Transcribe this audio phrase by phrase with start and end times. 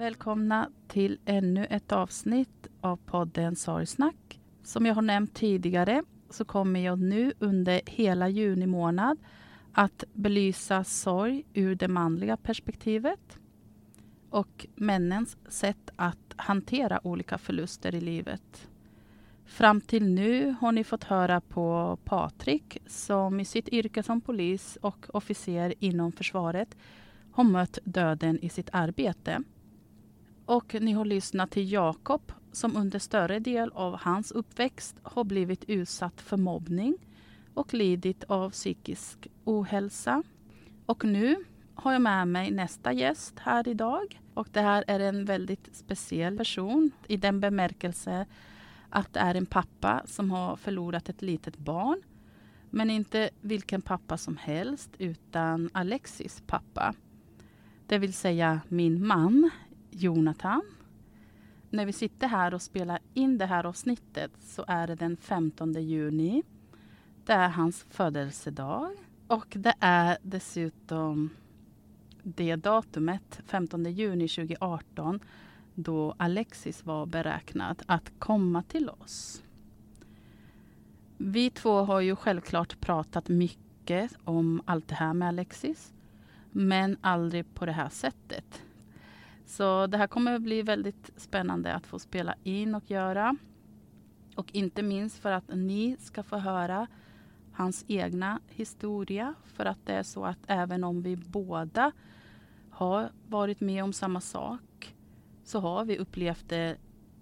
[0.00, 4.40] Välkomna till ännu ett avsnitt av podden Sorgsnack.
[4.62, 9.18] Som jag har nämnt tidigare så kommer jag nu under hela juni månad
[9.72, 13.38] att belysa sorg ur det manliga perspektivet
[14.30, 18.68] och männens sätt att hantera olika förluster i livet.
[19.44, 24.78] Fram till nu har ni fått höra på Patrik som i sitt yrke som polis
[24.82, 26.76] och officer inom försvaret
[27.32, 29.42] har mött döden i sitt arbete.
[30.50, 35.64] Och ni har lyssnat till Jakob som under större del av hans uppväxt har blivit
[35.64, 36.94] utsatt för mobbning
[37.54, 40.22] och lidit av psykisk ohälsa.
[40.86, 41.36] Och nu
[41.74, 44.20] har jag med mig nästa gäst här idag.
[44.34, 48.26] Och det här är en väldigt speciell person i den bemärkelse
[48.88, 52.02] att det är en pappa som har förlorat ett litet barn.
[52.70, 56.94] Men inte vilken pappa som helst, utan Alexis pappa.
[57.86, 59.50] Det vill säga min man,
[59.90, 60.62] Jonathan.
[61.70, 65.72] När vi sitter här och spelar in det här avsnittet så är det den 15
[65.72, 66.42] juni.
[67.24, 68.90] Det är hans födelsedag.
[69.26, 71.30] Och det är dessutom
[72.22, 75.20] det datumet, 15 juni 2018,
[75.74, 79.42] då Alexis var beräknad att komma till oss.
[81.16, 85.92] Vi två har ju självklart pratat mycket om allt det här med Alexis,
[86.50, 88.62] men aldrig på det här sättet.
[89.50, 93.36] Så det här kommer att bli väldigt spännande att få spela in och göra.
[94.36, 96.86] Och inte minst för att ni ska få höra
[97.52, 99.34] hans egna historia.
[99.44, 101.92] För att det är så att även om vi båda
[102.70, 104.94] har varit med om samma sak
[105.44, 106.76] så har vi upplevt det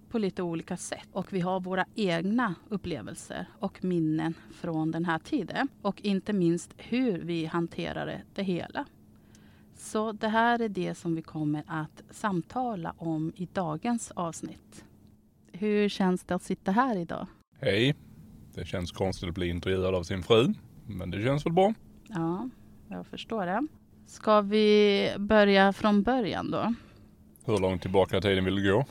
[0.09, 1.07] på lite olika sätt.
[1.11, 5.67] Och vi har våra egna upplevelser och minnen från den här tiden.
[5.81, 8.85] Och inte minst hur vi hanterade det hela.
[9.79, 14.85] Så det här är det som vi kommer att samtala om i dagens avsnitt.
[15.51, 17.27] Hur känns det att sitta här idag?
[17.59, 17.95] Hej.
[18.53, 20.53] Det känns konstigt att bli intervjuad av sin fru.
[20.85, 21.73] Men det känns väl bra.
[22.07, 22.49] Ja,
[22.87, 23.67] jag förstår det.
[24.05, 26.73] Ska vi börja från början då?
[27.45, 28.85] Hur långt tillbaka i tiden vill du gå?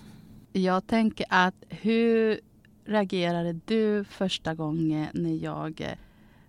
[0.52, 2.40] Jag tänker att hur
[2.84, 5.96] reagerade du första gången när jag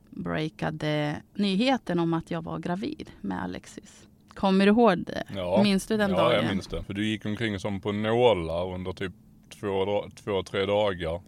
[0.10, 4.09] breakade nyheten om att jag var gravid med Alexis?
[4.34, 5.24] Kommer du ihåg det?
[5.36, 5.64] Ja.
[5.64, 6.36] Minns du den ja, dagen?
[6.36, 6.84] jag minns det.
[6.84, 9.14] För du gick omkring som på nålar under typ
[9.60, 11.22] två, två tre dagar.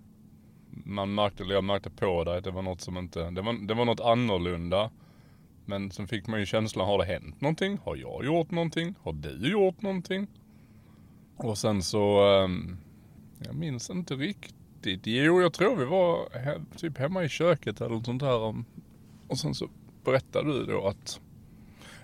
[0.86, 3.68] Man märkte, eller jag märkte på dig att det var något som inte, det var,
[3.68, 4.92] det var något annorlunda.
[5.65, 7.77] Men sen fick man ju känslan, har det hänt någonting?
[7.83, 8.95] Har jag gjort någonting?
[9.03, 10.27] Har du gjort någonting?
[11.38, 12.77] Och sen så, ehm,
[13.45, 15.01] jag minns inte riktigt.
[15.07, 18.39] Jo, jag tror vi var he- typ hemma i köket eller något sånt här.
[18.39, 18.65] om-
[19.27, 19.68] Och sen så
[20.03, 21.19] berättade du då att,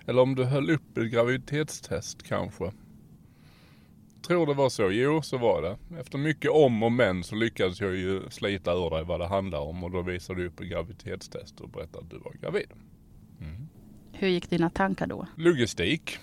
[0.08, 2.72] eller om du höll upp ett graviditetstest kanske.
[4.26, 4.90] Tror det var så.
[4.90, 6.00] Jo, så var det.
[6.00, 9.60] Efter mycket om och men så lyckades jag ju slita ur dig vad det handlar
[9.60, 12.72] om och då visade du upp ett graviditetstest och berättade att du var gravid.
[14.18, 15.26] Hur gick dina tankar då?
[15.36, 16.18] Logistik.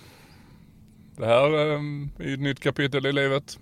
[1.16, 3.58] Det här ehm, är ju ett nytt kapitel i livet.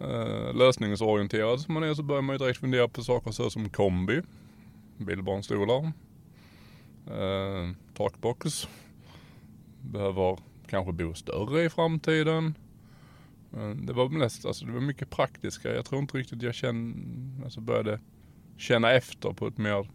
[0.00, 3.70] Uh, lösningsorienterad som man är så börjar man ju direkt fundera på saker så som
[3.70, 4.22] kombi,
[4.98, 5.92] bilbarnstolar,
[7.06, 8.68] Eh, takbox,
[9.80, 12.54] behöver kanske bo större i framtiden.
[13.56, 15.74] Eh, det var mest, alltså det var mycket praktiska.
[15.74, 18.00] Jag tror inte riktigt jag kände, alltså började
[18.56, 19.90] känna efter på ett mer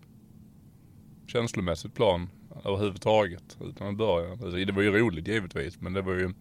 [1.27, 2.29] känslomässigt plan
[2.65, 3.57] överhuvudtaget.
[3.61, 4.31] Utan i början.
[4.31, 6.33] Alltså, det var ju roligt givetvis men det var ju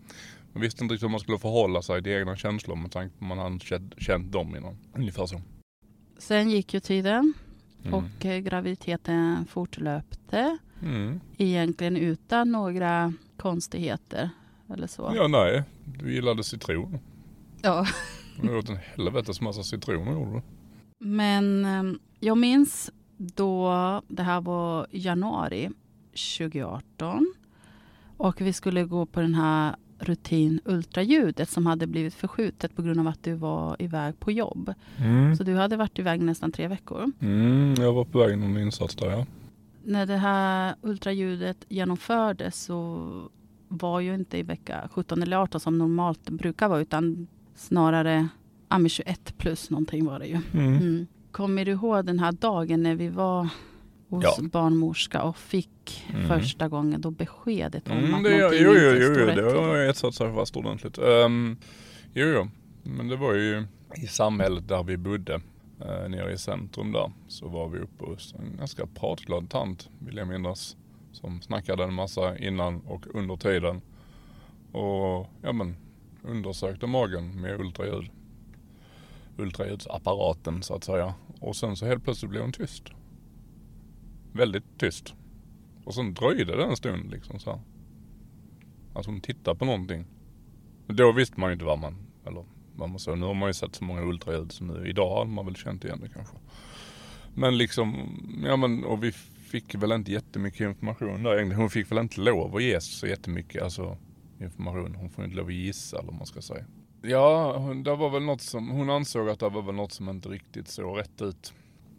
[0.53, 3.25] man visste inte riktigt hur man skulle förhålla sig till egna känslor med tanke på
[3.25, 4.77] att man hade känt, känt dem innan.
[4.95, 5.41] Ungefär så.
[6.19, 7.35] Sen gick ju tiden
[7.83, 7.95] Mm.
[7.95, 10.59] och eh, graviditeten fortlöpte.
[10.83, 11.21] Mm.
[11.39, 14.31] Egentligen utan några konstigheter
[14.75, 15.13] eller så.
[15.17, 16.99] Ja nej, du gillade citron.
[17.63, 17.87] Ja.
[18.43, 20.43] Du åt en helvetes massa citroner gjorde du.
[21.07, 23.73] Men eh, jag minns då
[24.09, 25.71] det här var januari
[26.39, 27.35] 2018
[28.17, 33.01] och vi skulle gå på den här rutin ultraljudet som hade blivit förskjutet på grund
[33.01, 34.75] av att du var iväg på jobb.
[34.97, 35.37] Mm.
[35.37, 37.13] Så du hade varit iväg nästan tre veckor.
[37.21, 39.27] Mm, jag var på väg någon insats där ja.
[39.85, 43.09] När det här ultraljudet genomfördes så
[43.69, 48.29] var ju inte i vecka 17 eller 18 som normalt brukar vara utan snarare
[48.69, 50.41] ja, men 21 plus någonting var det ju.
[50.53, 50.77] Mm.
[50.77, 51.07] Mm.
[51.31, 53.49] Kommer du ihåg den här dagen när vi var
[54.09, 54.37] hos Ja.
[54.53, 56.29] barnmorska och fick Mm.
[56.29, 59.27] första gången då beskedet om Mm, att det, jo, någonting jo, inte jo, stod jo,
[59.27, 59.61] rätt det till?
[59.61, 60.99] har etsat sig fast ordentligt.
[60.99, 61.57] Um,
[62.15, 62.49] jo, jo,
[62.83, 63.65] men det var ju
[63.97, 68.35] i samhället där vi bodde, uh, nere i centrum där, så var vi uppe hos
[68.39, 70.77] en ganska pratglad tant, vill jag minnas,
[71.13, 73.81] som snackade en massa innan och under tiden.
[74.73, 75.77] Och, ja men,
[76.23, 78.11] undersökte magen med ultraljud.
[79.37, 81.15] Ultraljudsapparaten så att säga.
[81.41, 82.83] Och sen så helt plötsligt blev hon tyst.
[84.33, 85.15] Väldigt tyst.
[85.85, 87.61] Och sen dröjde det en stund liksom så här.
[88.95, 90.07] Alltså hon tittade på någonting.
[90.87, 91.97] Då visste man ju inte vad man,
[92.27, 92.45] eller
[92.77, 93.19] vad man såg.
[93.19, 95.85] Nu har man ju sett så många ultraljud så nu idag har man väl känt
[95.85, 96.37] igen det kanske.
[97.35, 98.09] Men liksom,
[98.45, 99.13] ja men och vi
[99.51, 101.61] fick väl inte jättemycket information där egentligen.
[101.61, 103.97] Hon fick väl inte lov att ge så jättemycket alltså,
[104.41, 104.95] information.
[104.95, 106.65] Hon får inte lov att gissa eller vad man ska säga.
[107.03, 110.09] Ja, hon, det var väl något som, hon ansåg att det var väl något som
[110.09, 111.55] inte riktigt såg rätt ut.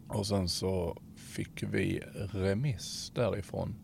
[0.08, 0.96] Och sen så
[1.30, 3.74] fick vi remiss därifrån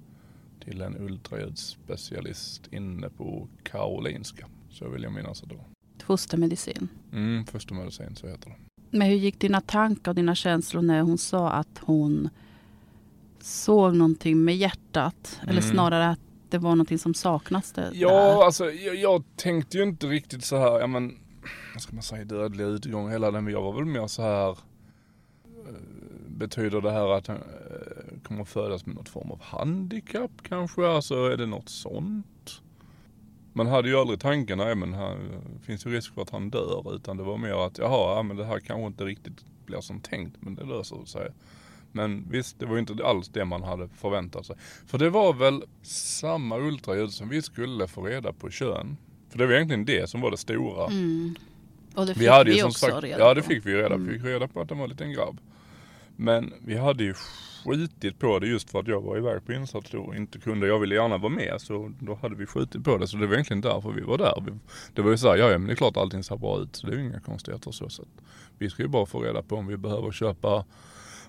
[0.65, 4.47] till en ultraljudsspecialist inne på Karolinska.
[4.71, 5.65] Så vill jag minnas att det var.
[6.05, 6.89] Fostermedicin.
[7.13, 8.57] Mm, första medicin så heter det.
[8.91, 12.29] Men hur gick dina tankar och dina känslor när hon sa att hon
[13.41, 15.41] såg någonting med hjärtat?
[15.43, 15.75] Eller Mm.
[15.75, 18.45] snarare att det var någonting som saknas det Ja, där?
[18.45, 21.19] alltså jag, jag tänkte ju inte riktigt så här, ja men,
[21.75, 23.45] vad ska man säga, dödlig utgång hela den.
[23.45, 25.75] Men jag var väl mer så här, eh,
[26.37, 30.87] betyder det här att han eh, kommer att födas med något form av handikapp kanske?
[30.89, 32.63] Alltså är det något sånt?
[33.53, 35.19] Man hade ju aldrig tanken, nej men här
[35.63, 36.95] finns ju risk för att han dör.
[36.95, 40.01] Utan det var mer att, jaha, ja, men det här kanske inte riktigt blir som
[40.01, 41.31] tänkt, men det löser sig.
[41.93, 44.57] Men visst, det var ju inte alls det man hade förväntat sig.
[44.87, 48.97] För det var väl samma ultraljud som vi skulle få reda på kön.
[49.31, 50.87] För det var egentligen det som var det stora.
[50.87, 51.35] Mm.
[51.95, 53.49] Och det fick Vi vi, hade ju som också sagt, reda ja det på.
[53.49, 53.95] fick vi ju reda på.
[53.95, 54.07] Mm.
[54.07, 55.41] Vi fick reda på att det var en liten grabb.
[56.17, 57.15] Men vi hade ju
[57.65, 60.67] skitit på det just för att jag var iväg på insats då och inte kunde.
[60.67, 63.09] Jag ville gärna vara med så då hade vi skitit på det.
[63.09, 64.59] Så det var egentligen därför vi var där.
[64.95, 66.77] Det var ju såhär, ja ja, men det är klart allting ser bra ut.
[66.77, 67.89] Så det är ju inga konstigheter så.
[67.89, 68.09] så att
[68.59, 70.65] vi ska ju bara få reda på om vi behöver köpa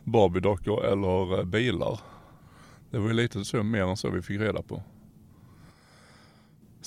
[0.03, 1.99] barbiedockor eller eh, bilar.
[2.91, 4.83] Det var ju lite så, mer än så vi fick reda på.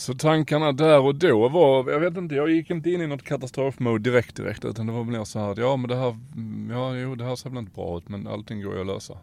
[0.00, 3.22] Så tankarna där och då var, jag vet inte, jag gick inte in i något
[3.22, 6.18] katastrofmode direkt direkt utan det var mer så här att ja men det här,
[6.70, 9.18] ja jo det här ser väl inte bra ut men allting går ju att lösa.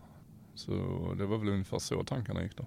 [0.55, 0.71] Så
[1.17, 2.65] det var väl ungefär så tankarna gick då.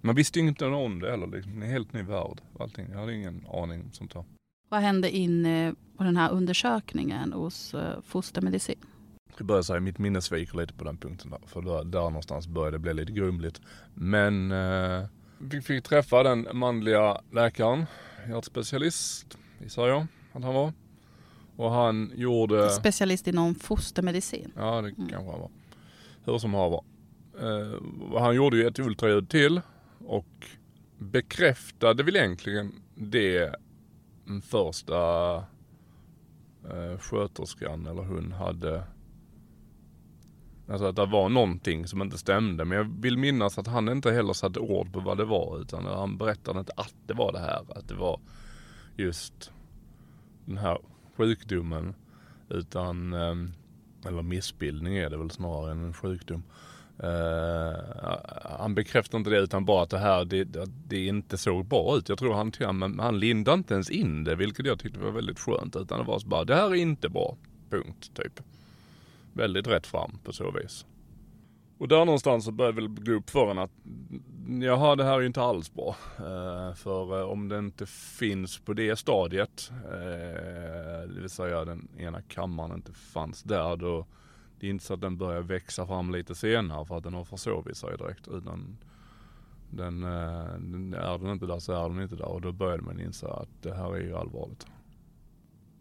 [0.00, 1.60] Man visste ju inte om det heller liksom.
[1.60, 2.40] Det en helt ny värld.
[2.58, 2.86] Allting.
[2.90, 4.24] Jag hade ingen aning om sånt här.
[4.68, 8.78] Vad hände inne på den här undersökningen hos eh, fostermedicin?
[9.38, 11.40] Jag börjar säga mitt minne sviker lite på den punkten där.
[11.46, 13.60] För där, där någonstans började det bli lite grumligt.
[13.94, 15.04] Men eh,
[15.40, 17.86] vi fick träffa den manliga läkaren,
[18.28, 20.72] hjärtspecialist, gissar jag att han var.
[21.56, 22.70] Och han gjorde...
[22.70, 24.52] Specialist inom fostermedicin.
[24.56, 25.50] Ja, det kanske han var.
[26.24, 26.80] Hur som haver.
[27.40, 29.60] Eh, han gjorde ju ett ultraljud till
[30.06, 30.46] och
[30.98, 33.54] bekräftade väl egentligen det
[34.24, 35.34] den första
[36.64, 38.82] eh, sköterskan eller hon hade
[40.70, 42.64] Alltså att det var någonting som inte stämde.
[42.64, 45.60] Men jag vill minnas att han inte heller satte ord på vad det var.
[45.60, 47.64] Utan han berättade inte att det var det här.
[47.68, 48.20] Att det var
[48.96, 49.52] just
[50.44, 50.78] den här
[51.16, 51.94] sjukdomen.
[52.48, 53.52] Utan, ehm,
[54.06, 56.42] eller missbildning är det väl snarare än en sjukdom.
[57.04, 57.76] Uh,
[58.58, 60.44] han bekräftade inte det utan bara att det här det,
[60.88, 62.08] det inte såg bra ut.
[62.08, 65.38] Jag tror han, han, han lindade inte ens in det vilket jag tyckte var väldigt
[65.38, 65.76] skönt.
[65.76, 67.36] Utan det var så bara, det här är inte bra.
[67.70, 68.40] Punkt, typ.
[69.32, 70.86] Väldigt rätt fram på så vis.
[71.78, 73.70] Och där någonstans så började det väl gå upp för en att
[74.60, 75.96] jaha det här är ju inte alls bra.
[76.18, 81.88] Eh, för eh, om det inte finns på det stadiet, eh, det vill säga den
[81.98, 84.06] ena kammaren inte fanns där då
[84.60, 87.24] det är inte så att den börjar växa fram lite senare för att den har
[87.24, 88.28] försovit sig direkt.
[88.28, 88.76] Utan
[89.70, 92.82] den, eh, den, är den inte där så är den inte där och då började
[92.82, 94.66] man inse att det här är ju allvarligt.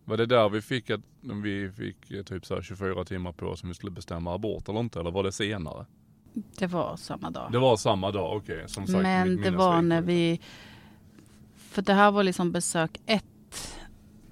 [0.09, 1.01] Var det där vi fick att
[1.43, 4.99] vi fick typ så 24 timmar på oss om vi skulle bestämma abort eller inte?
[4.99, 5.85] Eller var det senare?
[6.33, 7.51] Det var samma dag.
[7.51, 8.55] Det var samma dag, okej.
[8.55, 8.67] Okay.
[8.67, 10.41] Som sagt, Men det var när vi...
[11.55, 13.25] För det här var liksom besök ett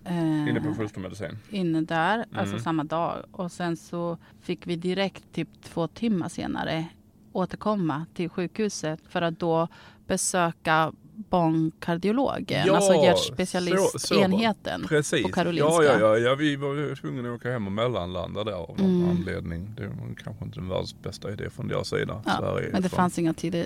[0.10, 1.38] Eh, inne på fostermedicin?
[1.50, 2.39] Inne där, alltså mm.
[2.39, 3.25] alltså samma dag.
[3.31, 6.86] Och sen så fick vi direkt, typ två timmar senare,
[7.31, 9.67] återkomma till sjukhuset för att då
[10.07, 10.91] besöka
[11.29, 14.81] barnkardiologen, ja, alltså hjärtspecialistenheten
[15.24, 15.83] på Karolinska.
[15.83, 19.01] Ja, ja, ja, ja, vi var tvungna att åka hem och mellanlanda där av någon
[19.01, 19.09] mm.
[19.09, 19.74] anledning.
[19.77, 22.21] Det var kanske inte den världens bästa idé från deras sida.
[22.25, 23.65] Ja, men det fanns inga tider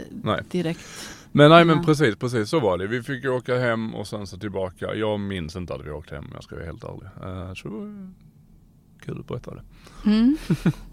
[0.50, 0.80] direkt.
[1.32, 2.88] Men nej men precis, precis så var det.
[2.88, 4.96] Vi fick åka hem och sen så tillbaka.
[4.96, 7.10] Jag minns inte att vi åkte hem om jag ska vara helt ärlig.
[7.24, 7.70] Uh, så
[9.06, 9.64] kul att berätta det.
[10.06, 10.38] Mm.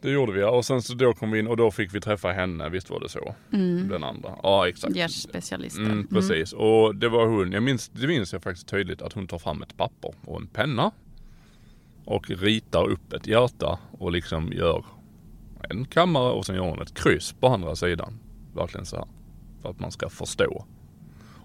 [0.00, 2.32] Det gjorde vi och sen så då kom vi in och då fick vi träffa
[2.32, 3.34] henne, visst var det så?
[3.52, 3.88] Mm.
[3.88, 4.36] Den andra.
[4.42, 4.96] Ja exakt.
[4.96, 5.86] Hjärtspecialisten.
[5.86, 6.64] Mm, precis mm.
[6.64, 9.62] och det var hon, jag minns, det minns jag faktiskt tydligt att hon tar fram
[9.62, 10.90] ett papper och en penna.
[12.04, 14.84] Och ritar upp ett hjärta och liksom gör
[15.70, 18.18] en kammare och sen gör hon ett kryss på andra sidan.
[18.54, 19.06] Verkligen så här.
[19.62, 20.64] För att man ska förstå.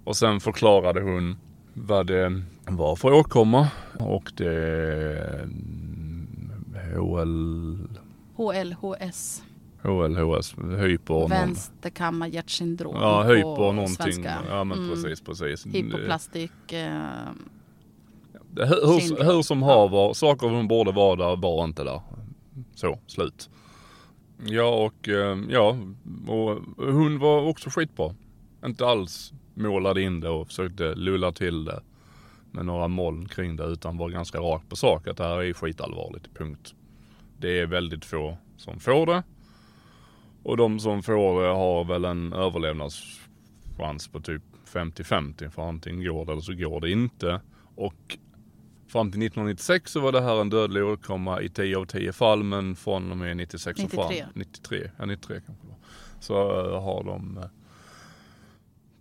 [0.04, 1.38] Och sen förklarade hon
[1.74, 3.68] vad det var för åkomma
[4.00, 5.50] och det
[6.96, 8.05] HL
[8.36, 9.44] HLHS.
[9.82, 11.28] HLHS, hyper...
[11.28, 13.96] Vänsterkammarhjärtsyndrom Ja, hyper någonting.
[13.96, 14.38] Svenska.
[14.50, 14.90] Ja men mm.
[14.90, 15.66] precis, precis.
[15.66, 16.74] Hypoplastik.
[16.74, 16.92] Eh,
[18.56, 22.02] hur, hur, hur, som haver, saker som borde vara där var inte där.
[22.76, 23.50] Så, slut.
[24.46, 25.78] Ja och eh, ja,
[26.28, 28.16] och hon var också skitbra.
[28.66, 31.82] Inte alls målade in det och försökte lulla till det
[32.52, 35.54] med några moln kring det utan var ganska rakt på sak att det här är
[35.54, 36.74] skitallvarligt, punkt.
[37.46, 39.24] Det är väldigt få som får det.
[40.44, 44.42] Och de som får det har väl en överlevnadschans på typ
[44.74, 45.50] 50-50.
[45.50, 47.42] För antingen går det eller så går det inte.
[47.76, 48.18] Och
[48.88, 52.44] fram till 1996 så var det här en dödlig åkomma i 10 av 10 fall.
[52.44, 54.00] Men från och med 96 93.
[54.00, 55.78] och fram, 93, ja 93 kanske var,
[56.20, 57.40] så uh, har de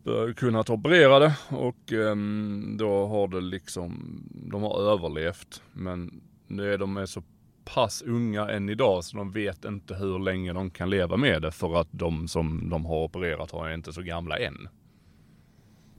[0.07, 5.63] uh, kunnat operera det och um, då har det liksom, de har överlevt.
[5.73, 7.23] Men nu är de så
[7.65, 11.51] pass unga än idag så de vet inte hur länge de kan leva med det
[11.51, 14.69] för att de som de har opererat har inte så gamla än.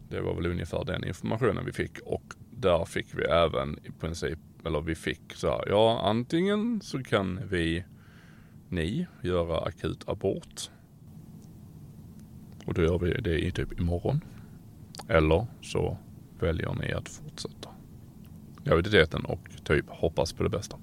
[0.10, 4.40] Det var väl ungefär den informationen vi fick och där fick vi även i princip,
[4.66, 7.86] eller vi fick så här, ja antingen så kan vi,
[8.70, 10.70] ni, göra akut abort.
[12.66, 14.22] Och då gör vi det i typ imorgon.
[15.10, 15.98] Eller så
[16.40, 17.70] väljer ni att fortsätta
[18.64, 20.78] graviditeten och typ hoppas på det bästa.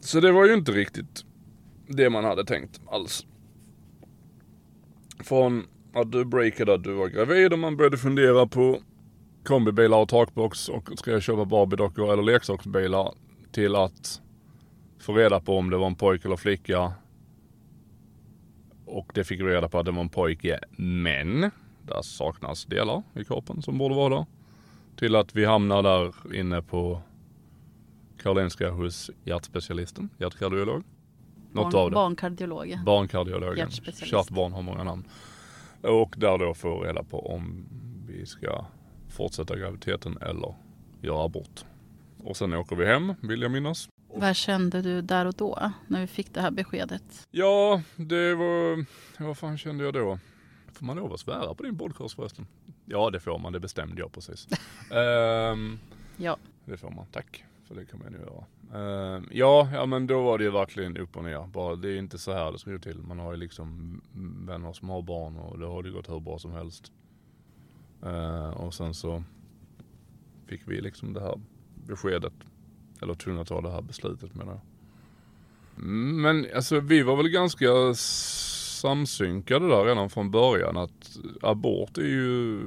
[0.00, 1.24] Så det var ju inte riktigt
[1.86, 3.26] det man hade tänkt alls.
[5.20, 8.78] Från att du breakade att du var gravid och man började fundera på
[9.44, 13.14] kombibilar och takbox och ska jag köpa Barbiedockor eller leksaksbilar
[13.52, 14.20] till att
[14.98, 16.92] få reda på om det var en pojke eller flicka.
[18.86, 20.58] Och det fick vi reda på att det var en pojke.
[20.76, 21.40] Men
[21.82, 24.26] där saknas delar i kroppen som borde vara där.
[24.96, 27.02] Till att vi hamnar där inne på
[28.22, 30.82] Karolinska hos hjärtspecialisten, hjärtkardiolog.
[31.52, 31.94] Något Barn, av det.
[31.94, 32.66] barnkardiolog.
[32.68, 32.78] ja.
[32.86, 33.58] Barnkardiologen.
[33.58, 34.06] Hjärtspecialist.
[34.10, 35.04] Kärt barn har många namn.
[35.82, 37.66] Och där då får reda på om
[38.08, 38.64] vi ska
[39.08, 40.54] fortsätta graviditeten eller
[41.02, 41.64] göra abort.
[42.24, 43.88] Och sen åker vi hem, vill jag minnas.
[44.14, 47.26] Vad kände du där och då när vi fick det här beskedet?
[47.30, 48.84] Ja, det var...
[49.24, 50.18] Vad fan kände jag då?
[50.72, 52.46] Får man lov att svära på din podcast förresten?
[52.84, 53.52] Ja, det får man.
[53.52, 54.48] Det bestämde jag precis.
[54.90, 55.78] Ehm,
[56.16, 56.36] Ja.
[56.64, 57.06] det får man.
[57.12, 57.44] Tack.
[57.68, 58.44] För det kan man ju göra.
[58.74, 61.46] Uh, ja, ja, men då var det ju verkligen upp och ner.
[61.46, 62.98] Bara, det är inte så här det ska gå till.
[62.98, 64.00] Man har ju liksom
[64.46, 66.92] vänner som har barn och då har det gått hur bra som helst.
[68.06, 69.22] Uh, och sen så
[70.46, 71.40] fick vi liksom det här
[71.86, 72.32] beskedet.
[73.02, 74.60] Eller tvungna att ta det här beslutet menar jag.
[75.84, 82.60] Men alltså vi var väl ganska samsynkade där redan från början att abort är ju,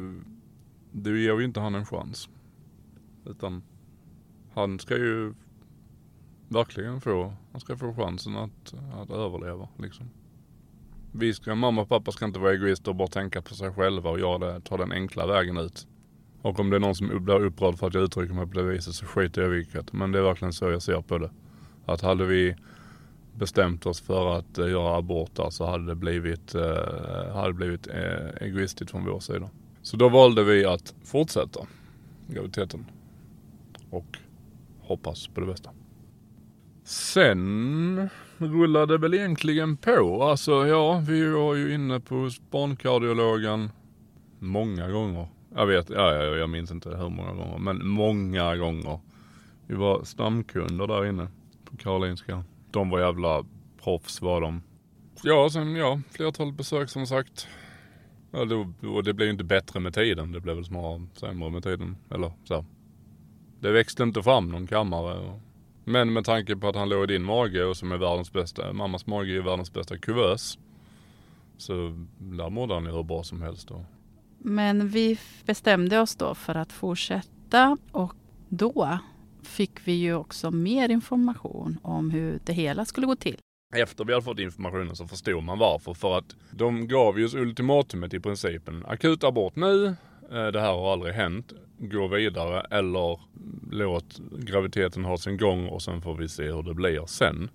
[0.91, 2.29] det ger ju inte han en chans.
[3.25, 3.63] Utan
[4.53, 5.34] han ska ju
[6.48, 10.10] verkligen få, han ska få chansen att, att överleva liksom.
[11.12, 14.10] Vi ska, mamma och pappa ska inte vara egoister och bara tänka på sig själva
[14.10, 15.88] och göra det, ta den enkla vägen ut.
[16.41, 18.63] Och om det är någon som blir upprörd för att jag uttrycker mig på det
[18.63, 19.93] viset så skiter jag i vilket.
[19.93, 21.31] Men det är verkligen så jag ser på det.
[21.86, 22.55] Att hade vi
[23.36, 27.88] bestämt oss för att eh, göra abort där så hade det blivit, eh, hade blivit
[27.88, 29.50] eh, egoistiskt från vår sida.
[29.81, 31.60] Så då valde vi att fortsätta
[32.27, 32.86] graviditeten.
[33.89, 34.17] Och
[34.92, 35.72] hoppas på det bästa.
[36.84, 40.24] Sen rullade väl egentligen på.
[40.24, 43.70] Alltså ja, vi var ju inne på barnkardiologen
[44.40, 45.28] många gånger.
[45.56, 49.00] Jag vet, ja, ja, jag minns inte hur många gånger, men många gånger.
[49.68, 51.28] Vi var stamkunder där inne
[51.66, 52.44] på Karolinska.
[52.72, 53.46] De var jävla
[53.84, 54.62] proffs var de.
[55.24, 57.48] Ja, sen ja, flertalet besök som sagt.
[58.32, 60.32] Ja, det, och det blev ju inte bättre med tiden.
[60.32, 61.98] Det blev väl snarare sämre med tiden.
[62.10, 62.54] Eller så.
[62.56, 62.66] här.
[63.62, 65.39] Det växte inte fram någon kammare.
[65.84, 68.74] Men med tanke på att han låg i din mage och som är världens bästa,
[68.74, 70.58] mammas mage är världens bästa kuvös.
[71.58, 71.74] Så
[72.18, 73.72] där mådde han ju hur bra som helst.
[73.72, 73.81] Och,
[74.38, 78.14] Men vi bestämde oss då för att fortsätta och
[78.50, 79.00] då
[79.44, 83.38] fick vi ju också mer information om hur det hela skulle gå till.
[83.75, 85.94] Efter vi hade fått informationen så förstod man varför.
[85.94, 88.86] För att de gav ju ultimatumet i principen.
[88.86, 89.96] Akut abort nu.
[90.31, 91.53] Eh, det här har aldrig hänt.
[91.77, 93.20] Gå vidare eller
[93.72, 97.50] låt graviditeten ha sin gång och sen får vi se hur det blir sen.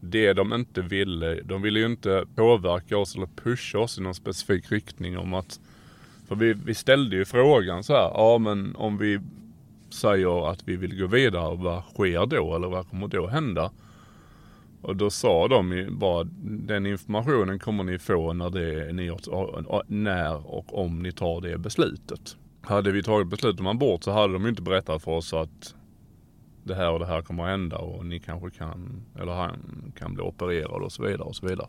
[0.00, 4.14] Det de inte ville, de ville ju inte påverka oss eller pusha oss i någon
[4.14, 5.60] specifik riktning om att
[6.28, 9.20] för vi, vi ställde ju frågan så här, ja men om vi
[9.90, 12.56] säger att vi vill gå vidare, vad sker då?
[12.56, 13.70] Eller vad kommer då hända?
[14.82, 19.10] Och då sa de ju bara, den informationen kommer ni få när, det, ni,
[19.86, 22.36] när och om ni tar det beslutet.
[22.60, 25.74] Hade vi tagit beslut om abort så hade de ju inte berättat för oss att
[26.64, 30.14] det här och det här kommer att hända och ni kanske kan, eller han kan
[30.14, 31.68] bli opererad och så vidare och så vidare.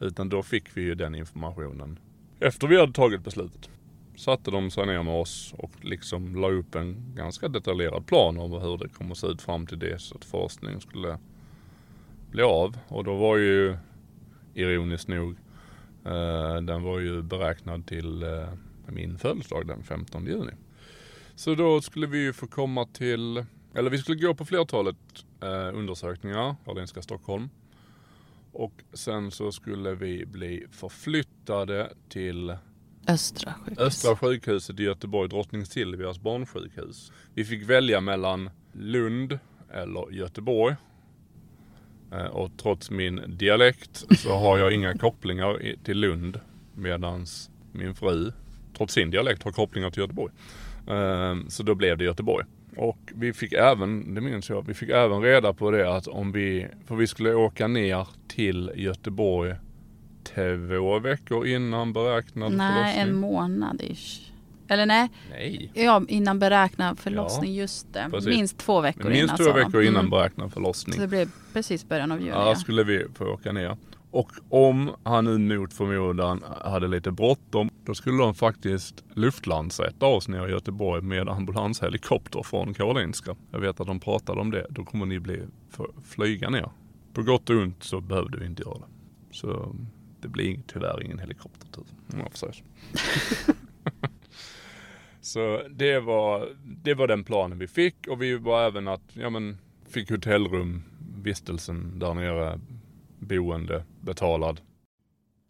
[0.00, 1.98] Utan då fick vi ju den informationen
[2.40, 3.70] efter vi hade tagit beslutet.
[4.16, 8.52] Satte de sig ner med oss och liksom la upp en ganska detaljerad plan om
[8.52, 11.18] hur det kommer att se ut fram till det så att forskningen skulle
[12.34, 12.78] bli av.
[12.88, 13.76] Och då var ju,
[14.54, 15.36] ironiskt nog,
[16.04, 18.48] eh, den var ju beräknad till eh,
[18.86, 20.52] min födelsedag den 15 juni.
[21.34, 23.44] Så då skulle vi ju få komma till,
[23.74, 24.96] eller vi skulle gå på flertalet
[25.42, 27.50] eh, undersökningar, Karolinska Stockholm.
[28.52, 32.56] Och sen så skulle vi bli förflyttade till
[33.08, 33.78] Östra sjukhus.
[33.78, 37.12] Östra sjukhuset i Göteborg, Drottning Silvias barnsjukhus.
[37.34, 39.38] Vi fick välja mellan Lund
[39.70, 40.76] eller Göteborg.
[42.14, 46.40] Eh, Och trots min dialekt så har jag inga kopplingar till Lund.
[46.74, 48.32] Medans min fru,
[48.76, 50.32] trots sin dialekt, har kopplingar till Göteborg.
[50.88, 52.44] Eh, Så då blev det Göteborg.
[52.76, 56.32] Och vi fick även, det minns jag, vi fick även reda på det att om
[56.32, 59.54] vi, för vi skulle åka ner till Göteborg
[60.34, 63.02] två veckor innan beräknad Nej, förlossning.
[63.02, 64.30] en månad ish.
[64.74, 65.70] Eller nej, Nej.
[65.74, 68.08] ja, innan beräknad förlossning, just det.
[68.10, 68.28] precis.
[68.36, 69.64] Minst två veckor Minst innan två sa de.
[69.64, 70.10] veckor innan Mm.
[70.10, 70.94] beräknad förlossning.
[70.94, 72.30] Så det blev precis början av juni.
[72.30, 72.54] Ja, Ja.
[72.56, 73.76] skulle vi få åka ner.
[74.10, 80.28] Och om han nu mot förmodan hade lite bråttom, då skulle de faktiskt luftlandsätta oss
[80.28, 83.36] nere i Göteborg med ambulanshelikopter från Karolinska.
[83.50, 84.66] Jag vet att de pratade om det.
[84.70, 85.42] Då kommer ni bli
[86.04, 86.68] flyga ner.
[87.12, 88.84] På gott och ont så behövde vi inte göra det.
[89.30, 89.74] Så
[90.20, 93.52] det blir tyvärr ingen helikoptertur, om får säga så.
[95.24, 99.30] Så det var, det var den planen vi fick och vi var även att, ja
[99.30, 99.58] men,
[99.88, 100.82] fick hotellrum,
[101.22, 102.60] vistelsen där nere,
[103.18, 104.60] boende, betalad.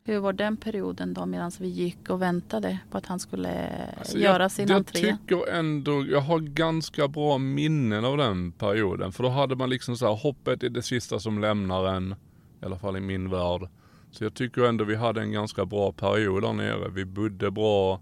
[0.05, 4.19] Hur var den perioden då medan vi gick och väntade på att han skulle Alltså,
[4.19, 5.09] göra sin jag, entré?
[5.09, 9.13] Jag tycker ändå, jag har ganska bra minnen av den perioden.
[9.13, 12.15] För då hade man liksom så här, hoppet är det sista som lämnar en.
[12.63, 13.69] I alla fall i min värld.
[14.11, 16.89] Så jag tycker ändå vi hade en ganska bra period där nere.
[16.89, 18.01] Vi bodde bra.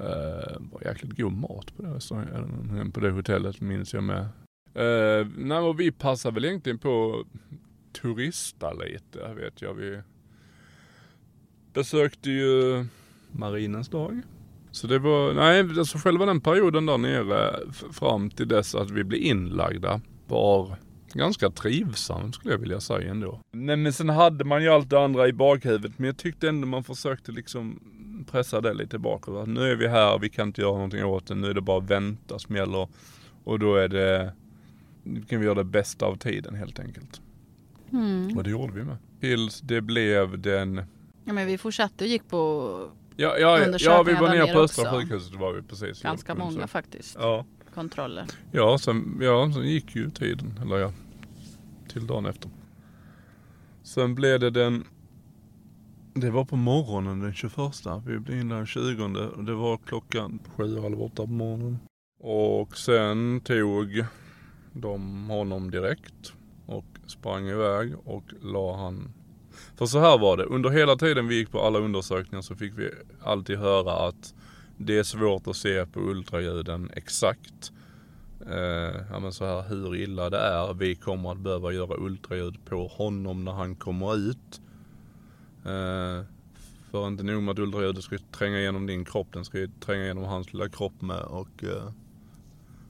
[0.00, 4.20] Eh, var jäkligt god mat på det, restaurangen- på det hotellet minns jag med.
[4.74, 7.40] Eh, nej, och vi passade väl egentligen på att
[8.00, 9.74] turista lite vet jag.
[9.74, 10.00] Vi
[11.72, 12.84] besökte ju
[13.32, 14.20] Marinens dag.
[14.70, 17.54] Så det var, nej alltså själva den perioden där nere
[17.92, 20.76] fram till dess att vi blev inlagda var
[21.12, 23.40] ganska trivsam skulle jag vilja säga ändå.
[23.52, 26.66] Nej men sen hade man ju allt det andra i bakhuvudet men jag tyckte ändå
[26.66, 27.80] man försökte liksom
[28.30, 29.48] pressa det lite bakåt.
[29.48, 31.78] Nu är vi här, vi kan inte göra någonting åt det, nu är det bara
[31.78, 32.88] att vänta som gäller.
[33.44, 34.32] Och då är det,
[35.02, 37.20] nu kan vi göra det bästa av tiden helt enkelt.
[37.92, 38.36] Mm.
[38.38, 38.96] Och det gjorde vi med.
[39.20, 40.82] Tills det blev den
[41.24, 42.68] Ja, men vi fortsatte och gick på
[43.16, 46.02] Ja, ja, ja, Undersökningar vi var nere på Östra sjukhuset var vi precis.
[46.02, 47.44] ganska så- många faktiskt Ja.
[47.74, 48.24] kontroller.
[48.52, 50.60] Ja, sen, ja, sen gick ju tiden.
[50.62, 50.92] Eller ja,
[51.92, 52.50] till dagen efter.
[53.82, 54.84] Sen blev det den...
[56.20, 57.56] Det var på morgonen den 21.
[58.06, 59.04] Vi blev in den 20.
[59.36, 61.78] och Det var klockan sju, halv åtta på morgonen.
[62.20, 64.04] Och sen tog
[64.72, 66.32] de honom direkt
[66.66, 69.12] och sprang iväg och la han...
[69.76, 70.44] För så här var det.
[70.44, 72.90] Under hela tiden vi gick på alla undersökningar så fick vi
[73.22, 74.34] alltid höra att
[74.76, 77.72] det är svårt att se på ultraljuden exakt
[78.46, 80.74] eh, ja, men så här, hur illa det är.
[80.74, 84.60] Vi kommer att behöva göra ultraljud på honom när han kommer ut.
[85.68, 86.24] Eh,
[86.90, 90.04] för inte nog med att ultraljudet ska tränga igenom din kropp, den ska ju tränga
[90.04, 91.22] igenom hans lilla kropp med.
[91.22, 91.92] Och, eh,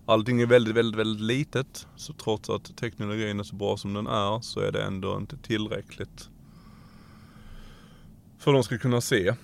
[0.06, 1.86] allting är väldigt, väldigt, väldigt litet.
[1.96, 5.36] Så trots att teknologin är så bra som den är så är det ändå inte
[5.36, 6.30] tillräckligt.
[8.38, 9.34] För att de ska kunna se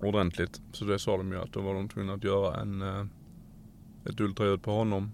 [0.00, 0.60] ordentligt.
[0.72, 3.06] Så det sa de ju att då var de tvungna att göra en, eh,
[4.04, 5.12] ett ultraljud på honom.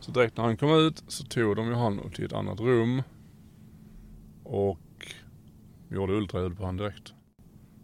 [0.00, 3.02] Så direkt när han kom ut så tog de ju honom till ett annat rum.
[4.44, 4.78] Och
[5.90, 7.14] gjorde ultraljud på honom direkt.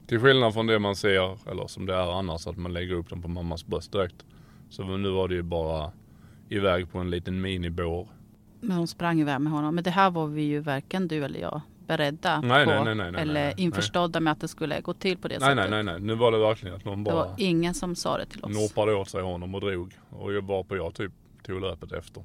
[0.06, 3.08] Till skillnad från det man ser, eller som det är annars, att man lägger upp
[3.08, 4.24] dem på mammas bröst direkt.
[4.70, 5.92] Så nu var det ju bara
[6.48, 8.08] iväg på en liten minibår.
[8.60, 9.74] Men hon sprang iväg med honom.
[9.74, 12.70] Men det här var vi ju varken du eller jag beredda Nej, på.
[12.84, 15.48] nej, nej, nej, eller nej, införstådda med att det skulle gå till på det Nej,
[15.56, 15.70] sättet.
[15.70, 16.02] nej, nej, nej.
[16.02, 18.54] Nu var det verkligen att någon Det bara var ingen som sa det till oss.
[18.54, 19.92] norpade åt sig honom och drog.
[20.10, 21.12] Och jag var på jag typ
[21.42, 22.24] tog löpet efter.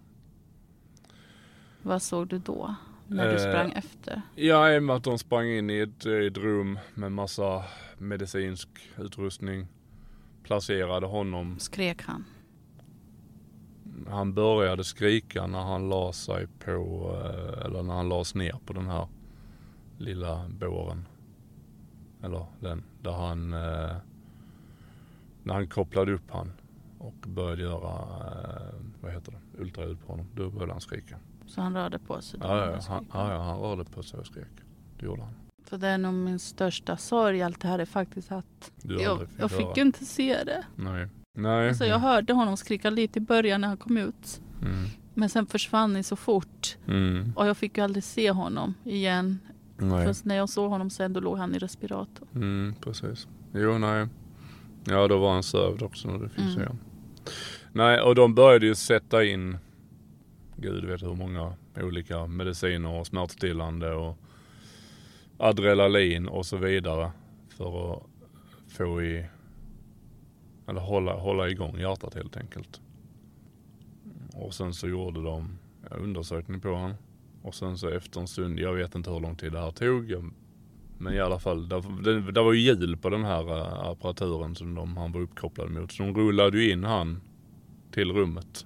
[1.82, 2.76] Vad såg du då?
[3.08, 4.22] När du Eh, sprang efter?
[4.36, 7.64] Ja, i och med att de sprang in i ett, ett rum med massa
[7.98, 9.68] medicinsk utrustning.
[10.44, 11.60] Placerade honom.
[11.60, 12.26] Skrek han?
[14.10, 18.74] Han började skrika när han la sig på, eh, eller när han lades ner på
[18.74, 19.08] den här
[19.98, 21.06] lilla båren.
[22.24, 23.96] Eller den, där han, eh,
[25.44, 26.52] när han kopplade upp han
[27.00, 30.28] och började göra, eh, vad heter det, ultraljud på honom.
[30.36, 31.18] Då började han skrika.
[31.48, 32.40] Så han rörde på sig?
[32.40, 34.48] då Ja, ja, han ja, han rörde på sig och skrek.
[35.00, 35.34] Det gjorde han.
[35.64, 39.30] För det är nog min största sorg allt det här är faktiskt att jag, aldrig
[39.40, 40.66] jag fick inte se det.
[40.76, 41.08] Nej.
[41.34, 41.68] Nej.
[41.70, 44.42] Alltså jag hörde honom skrika lite i början när han kom ut.
[44.62, 44.86] Mm.
[45.14, 46.78] Men sen försvann han så fort.
[46.88, 47.34] Mm.
[47.36, 49.40] Och jag fick ju aldrig se honom igen.
[49.78, 50.06] Nej.
[50.06, 52.28] Först när jag såg honom sen då låg han i respirator.
[52.36, 53.28] Mm, precis.
[53.54, 54.08] Jo, nej.
[54.86, 56.54] Ja, då var han sövd också när du fick Mm.
[56.54, 56.80] se honom.
[57.72, 59.58] Nej, och de började ju sätta in,
[60.58, 64.18] gud vet hur många olika mediciner och smärtstillande och
[65.38, 67.12] adrenalin och så vidare.
[67.50, 68.04] För att
[68.68, 69.26] få i,
[70.68, 72.82] eller hålla, hålla igång hjärtat helt enkelt.
[74.34, 75.58] Och sen så gjorde de
[75.92, 76.94] undersökning på honom.
[77.42, 80.32] Och sen så efter en stund, jag vet inte hur lång tid det här tog.
[80.98, 84.56] Men i alla fall, det, det, det var ju hjul på den här eh, apparaturen
[84.56, 85.92] som de, han var uppkopplad mot.
[85.92, 87.22] Så de rullade ju in han
[87.92, 88.66] till rummet.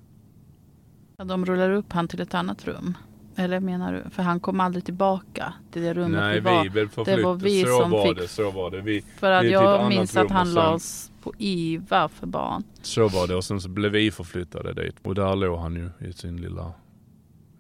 [1.22, 2.98] Ja, de rullar upp han till ett annat rum.
[3.36, 4.10] Eller menar du?
[4.10, 6.64] För han kom aldrig tillbaka till det rummet Nej, vi var.
[6.64, 7.24] vi förflyttade.
[7.24, 8.82] var vi så som var fick- det, så var det.
[8.82, 12.64] Vi, För att jag minns att han sen- lades på IVA för barn.
[12.82, 14.96] Så var det och sen så blev vi förflyttade dit.
[15.04, 16.74] Och där låg han ju i sin lilla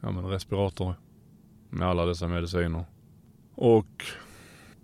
[0.02, 0.93] ja, men respirator.
[1.69, 2.84] Med alla dessa mediciner.
[3.56, 4.04] Och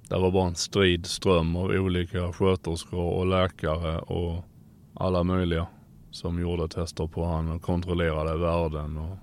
[0.10, 4.46] det var bara en strid ström av olika sköterskor och läkare och
[4.94, 5.68] alla möjliga.
[6.12, 9.18] Som gjorde tester på han och kontrollerade värden och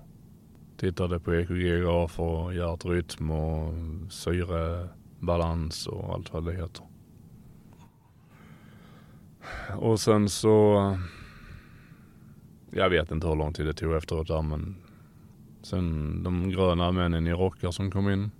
[0.77, 3.73] tittade på EKG-grafer och hjärtrytm och
[4.09, 6.85] syrebalans och allt vad det heter.
[9.77, 10.97] Och sen så,
[12.71, 14.75] jag vet inte hur lång tid det tog efteråt där men
[15.61, 18.31] sen de gröna männen i rockar som kom in.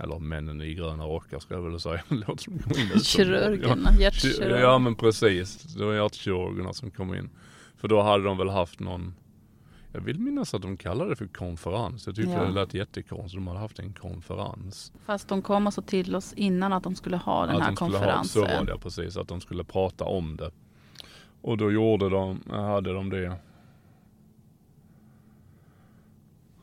[0.00, 2.02] Eller männen i gröna rockar ska jag väl säga.
[2.08, 2.58] Låter som
[3.04, 4.58] Kirurgerna, Ja, hjärtkirurgerna.
[4.60, 7.30] Ja men precis, det var hjärtkirurgerna som kom in.
[7.76, 9.14] För då hade de väl haft någon,
[9.92, 12.06] jag vill minnas att de kallade det för konferens.
[12.06, 12.44] Jag tyckte Ja.
[12.44, 14.92] det lät jättekonstigt, de hade haft en konferens.
[15.06, 17.76] Fast de kom alltså till oss innan att de skulle ha den att här de
[17.76, 18.42] konferensen.
[18.42, 20.50] Ha, så var det precis, att de skulle prata om det.
[21.42, 23.36] Och då gjorde de, hade de det.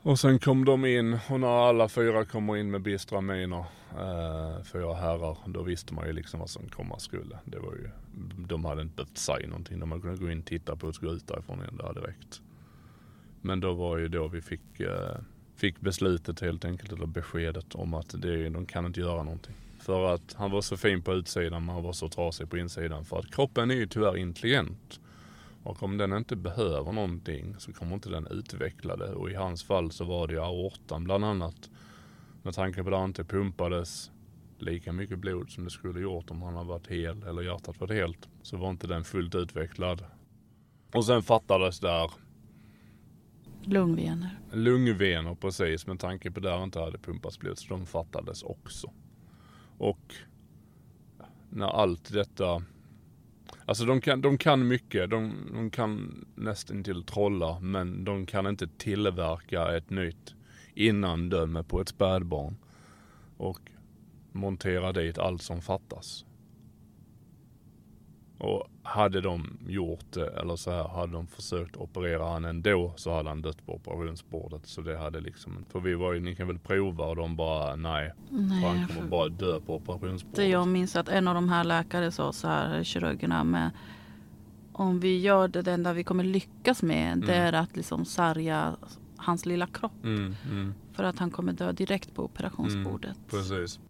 [0.04, 4.62] Och sen kom de in och när alla fyra kommer in med bistra miner, eh,
[4.64, 7.38] fyra herrar, då visste man ju liksom vad som komma skulle.
[7.44, 7.88] Det var ju,
[8.48, 9.80] de hade inte behövt säga någonting.
[9.80, 11.76] De hade kunnat gå in, och titta på och gå ut därifrån igen.
[11.76, 12.42] Det hade räckt.
[13.40, 15.16] Men då var ju då vi fick, eh,
[15.56, 19.54] fick beslutet helt enkelt, eller beskedet om att det, de kan inte göra någonting.
[19.78, 23.04] För att han var så fin på utsidan men han var så trasig på insidan.
[23.04, 25.00] För att kroppen är ju tyvärr intelligent.
[25.64, 29.12] Och om den inte behöver någonting så kommer inte den utveckla det.
[29.14, 31.70] Och i hans fall så var det ju aortan bland annat.
[32.42, 34.10] Med tanke på att det inte pumpades
[34.58, 37.90] lika mycket blod som det skulle gjort om han hade varit hel eller hjärtat varit
[37.90, 38.28] helt.
[38.42, 40.04] Så var inte den fullt utvecklad.
[40.94, 42.10] Och sen fattades där
[43.64, 44.38] Lungvener.
[44.52, 47.58] lungvenor precis med tanke på där inte hade pumpats blod.
[47.58, 48.92] Så de fattades också.
[49.78, 50.14] Och
[51.50, 52.62] när allt detta
[53.64, 55.10] Alltså de kan, de kan mycket.
[55.10, 60.34] De, de kan nästan till trolla men de kan inte tillverka ett nytt
[60.74, 62.56] innandöme på ett spädbarn.
[63.36, 63.58] Och
[64.32, 66.24] montera dit allt som fattas.
[68.42, 73.14] Och hade de gjort det, eller så här, hade de försökt operera han ändå så
[73.14, 74.66] hade han dött på operationsbordet.
[74.66, 77.76] Så det hade liksom, för vi var ju, ni kan väl prova och de bara
[77.76, 78.12] nej.
[78.28, 80.36] För han Nej, kommer bara dö på operationsbordet.
[80.36, 83.70] det jag minns att en av de här läkare sa så här, kirurgerna, med
[84.72, 88.76] om vi gör det, det enda vi kommer lyckas med det är att liksom sarga
[89.16, 90.04] hans lilla kropp.
[90.04, 90.74] Mm, mm.
[90.92, 93.16] För att han kommer dö direkt på operationsbordet.
[93.30, 93.80] Precis.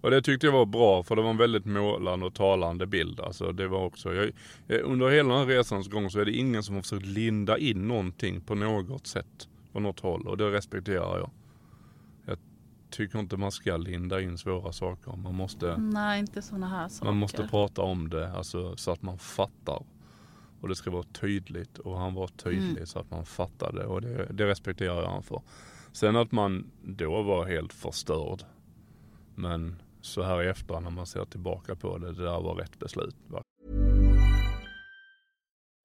[0.00, 3.20] Och det tyckte jag var bra för det var en väldigt målande och talande bild.
[3.20, 4.30] Alltså det var också, jag,
[4.66, 7.58] jag, under hela den här resans gång så är det ingen som har försökt linda
[7.58, 9.48] in någonting på något sätt.
[9.72, 11.30] På något håll och det respekterar jag.
[12.26, 12.38] Jag
[12.90, 15.16] tycker inte man ska linda in svåra saker.
[15.16, 17.04] Man måste, Nej, inte sådana här saker.
[17.06, 19.82] man måste prata om det alltså, så att man fattar.
[20.60, 22.86] Och det ska vara tydligt och han var tydlig Mm.
[22.86, 25.42] så att man fattade och det, det respekterar jag han för.
[25.92, 28.42] Sen att man då var helt förstörd.
[29.40, 32.78] Men så här i efterhand när man ser tillbaka på det, det där var rätt
[32.78, 33.14] beslut.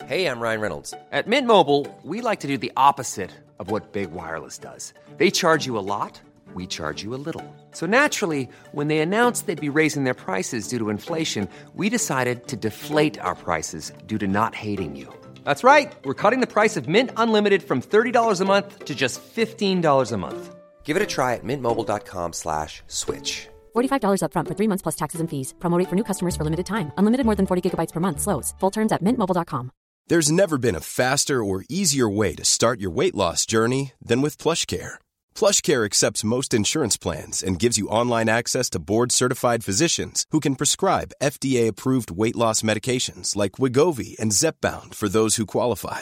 [0.08, 0.94] Hey, I'm Ryan Reynolds.
[1.12, 4.94] At Mint Mobile, we like to do the opposite of what Big Wireless does.
[5.18, 6.22] They charge you a lot,
[6.54, 7.44] we charge you a little.
[7.72, 12.48] So naturally, when they announced they'd be raising their prices due to inflation, we decided
[12.48, 15.08] to deflate our prices due to not hating you.
[15.44, 15.92] That's right.
[16.04, 20.18] We're cutting the price of Mint Unlimited from $30 a month to just $15 a
[20.18, 20.56] month.
[20.86, 23.50] Give it a try at mintmobile.com slash switch.
[23.76, 25.54] $45 upfront for three months plus taxes and fees.
[25.60, 26.92] Promo rate for new customers for limited time.
[26.98, 28.22] Unlimited more than 40 gigabytes per month.
[28.22, 28.54] Slows.
[28.60, 29.72] Full terms at mintmobile.com.
[30.08, 34.22] There's never been a faster or easier way to start your weight loss journey than
[34.22, 35.00] with plush PlushCare.
[35.34, 40.56] PlushCare accepts most insurance plans and gives you online access to board-certified physicians who can
[40.56, 46.02] prescribe FDA-approved weight loss medications like Wigovi and Zepbound for those who qualify.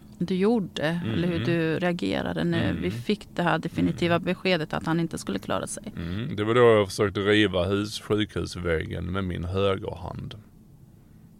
[0.25, 1.01] du gjorde?
[1.13, 5.39] Eller hur du reagerade när vi fick det här definitiva beskedet att han inte skulle
[5.39, 5.83] klara sig?
[5.95, 10.35] mm, det var då jag försökte riva hus, sjukhusväggen med min högerhand.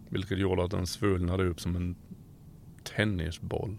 [0.08, 1.96] Vilket gjorde att den svullnade upp som en
[2.96, 3.78] tennisboll.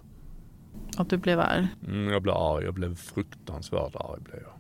[0.98, 1.68] Och du blev arg?
[1.88, 2.66] Mm, jag blev arg.
[2.66, 4.22] Jag blev fruktansvärt arg.
[4.22, 4.54] Blev jag.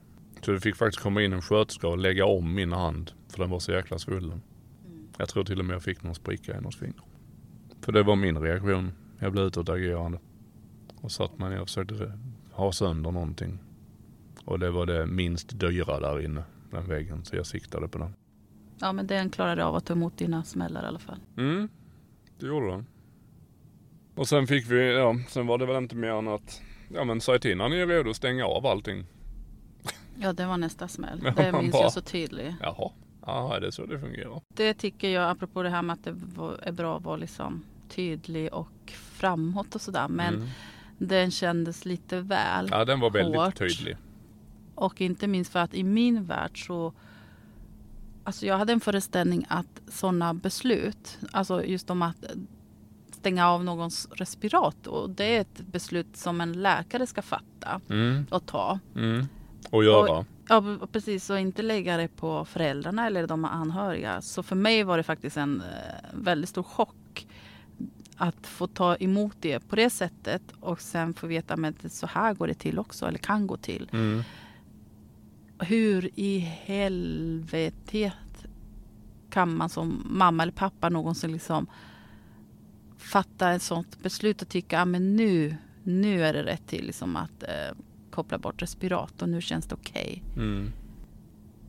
[0.45, 3.11] Så det fick faktiskt komma in en sköterska och lägga om min hand.
[3.29, 4.41] För den var så jäkla svullen.
[5.17, 7.01] Jag tror till och med jag fick någon spricka i något finger.
[7.81, 8.91] För det var min reaktion.
[9.19, 10.19] Jag blev utåtagerande.
[11.03, 12.19] Och satt mig ner och försökte
[12.51, 13.59] ha sönder någonting.
[14.45, 16.43] Och det var det minst dyra där inne.
[16.71, 17.25] Den väggen.
[17.25, 18.13] Så jag siktade på den.
[18.79, 21.19] Ja, men den klarade av att ta emot dina smällar i alla fall.
[21.37, 21.69] Mm,
[22.39, 22.85] det gjorde den.
[24.15, 26.61] Och sen fick vi, ja, sen var det väl inte mer än att,
[26.93, 29.05] ja men säg till när ni är redo att stänga av allting.
[30.15, 31.21] Ja, det var nästa smäll.
[31.23, 32.53] Ja, Det man minns bara- jag så tydligt.
[32.61, 32.91] Jaha,
[33.25, 34.41] ja det är så det fungerar.
[34.55, 36.09] Det tycker jag, apropå det här med att det
[36.67, 40.07] är bra att vara liksom tydlig och framåt och sådär.
[40.07, 40.47] Men Mm.
[40.97, 43.57] Den kändes lite väl Ja den var väldigt hårt.
[43.57, 43.97] tydlig.
[44.75, 46.93] Och inte minst för att i min värld så
[48.25, 52.23] Alltså jag hade en föreställning att sådana beslut, alltså just om att
[53.11, 55.07] stänga av någons respirator.
[55.07, 58.25] Det är ett beslut som en läkare ska fatta Mm.
[58.31, 58.79] och ta.
[58.95, 59.25] Mm.
[59.71, 60.11] Och göra.
[60.17, 61.29] Och, ja, precis.
[61.29, 64.21] Och inte lägga det på föräldrarna eller de anhöriga.
[64.21, 66.95] Så för mig var det faktiskt en eh, väldigt stor chock
[68.17, 72.33] att få ta emot det på det sättet och sen få veta att så här
[72.33, 73.89] går det till också, eller kan gå till.
[73.93, 74.23] Mm.
[75.59, 78.13] Hur i helvetet
[79.29, 81.67] kan man som mamma eller pappa någonsin liksom
[82.97, 87.15] fatta ett sånt beslut och tycka att men nu, nu är det rätt till liksom
[87.15, 87.77] att eh,
[88.11, 90.23] koppla bort respiratorn, nu känns det okej.
[90.35, 90.71] Mm.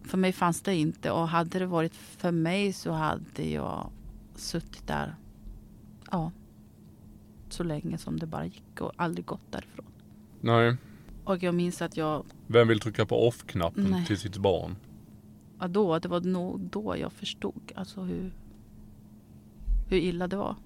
[0.04, 3.90] För mig fanns det inte och hade det varit för mig så hade jag
[4.36, 5.14] suttit där
[6.14, 6.32] ja,
[7.48, 9.86] så länge som det bara gick och aldrig gått därifrån.
[10.40, 10.76] Nej.
[11.24, 14.06] Och jag minns att jag, Vem vill trycka på off-knappen Nej.
[14.06, 14.76] till sitt barn?
[15.60, 18.32] ja, då, det var nog då jag förstod alltså hur,
[19.88, 20.56] hur illa det var.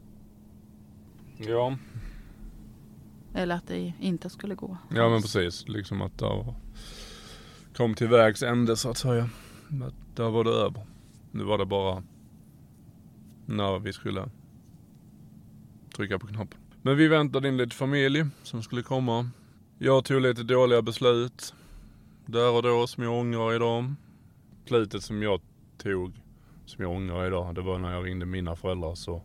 [1.37, 1.77] Ja.
[3.35, 4.77] Eller att det inte skulle gå.
[4.95, 5.69] Ja men precis.
[5.69, 6.55] Liksom att det
[7.77, 9.29] kom till vägs ände så att säga.
[9.83, 10.87] Att där var det över.
[11.31, 12.03] Nu var det bara
[13.47, 14.31] när vi skulle
[15.99, 16.59] trycka på knappen.
[16.83, 19.31] Men vi väntade in lite familj som skulle komma.
[19.79, 21.55] Jag tog lite dåliga beslut.
[22.27, 23.95] Där och då som jag ångrar idag.
[24.65, 25.41] Beslutet som jag
[25.79, 26.13] tog,
[26.67, 29.23] som jag ångrar idag, det var när jag ringde mina föräldrar så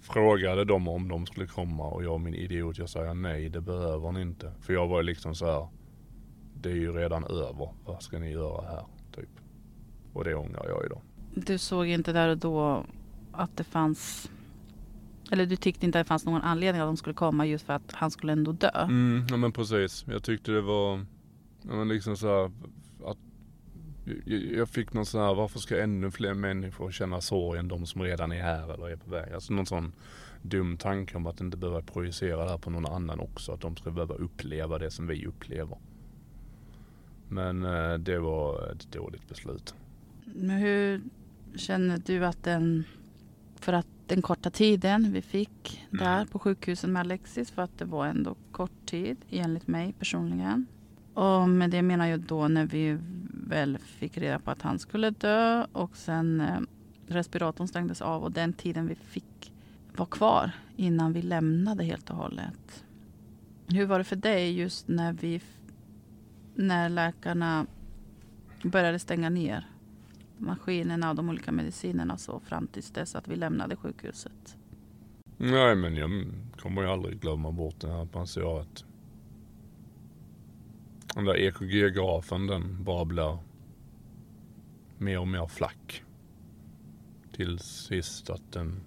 [0.00, 4.12] frågade de om de skulle komma och jag min idiot, jag säger nej det behöver
[4.12, 4.52] ni inte.
[4.60, 5.68] För jag var ju liksom så här.
[6.62, 7.68] Det är ju redan över.
[7.84, 8.86] Vad ska ni göra här?
[9.14, 9.30] Typ.
[10.12, 11.00] Och det ångrar jag idag.
[11.34, 12.84] Du såg inte där och då
[13.32, 14.30] att det fanns
[15.30, 17.72] eller du tyckte inte att det fanns någon anledning att de skulle komma just för
[17.72, 18.82] att han skulle ändå dö.
[18.82, 20.04] Mm, ja men precis.
[20.08, 21.06] Jag tyckte det var,
[21.62, 22.44] ja men liksom så här,
[23.10, 23.18] att
[24.24, 27.86] jag, jag fick någon sån här, varför ska ännu fler människor känna sorg än de
[27.86, 29.32] som redan är här eller är på väg?
[29.32, 29.92] Alltså någon sån
[30.42, 33.52] dum tanke om att inte behöva projicera det här på någon annan också.
[33.52, 35.78] Att de ska behöva uppleva det som vi upplever.
[37.28, 39.74] Men eh, det var ett dåligt beslut.
[40.24, 41.02] Men hur
[41.56, 42.84] känner du att den,
[43.60, 47.84] för att den korta tiden vi fick där på sjukhuset med Alexis, för att det
[47.84, 50.66] var ändå kort tid enligt mig personligen.
[51.14, 52.98] Och med det menar jag då när vi
[53.48, 56.60] väl fick reda på att han skulle dö och sen eh,
[57.06, 59.52] respiratorn stängdes av och den tiden vi fick
[59.96, 62.84] var kvar innan vi lämnade helt och hållet.
[63.66, 65.40] Hur var det för dig just när vi
[66.54, 67.66] när läkarna
[68.62, 69.73] började stänga ner
[70.44, 74.56] maskinerna och de olika medicinerna så fram tills dess att vi lämnade sjukhuset.
[75.36, 76.26] Nej men jag
[76.56, 78.84] kommer ju aldrig glömma bort det här att man ser att
[81.14, 83.38] den där EKG-grafen den bara blir
[84.98, 86.02] mer och mer flack.
[87.32, 88.80] Till sist att den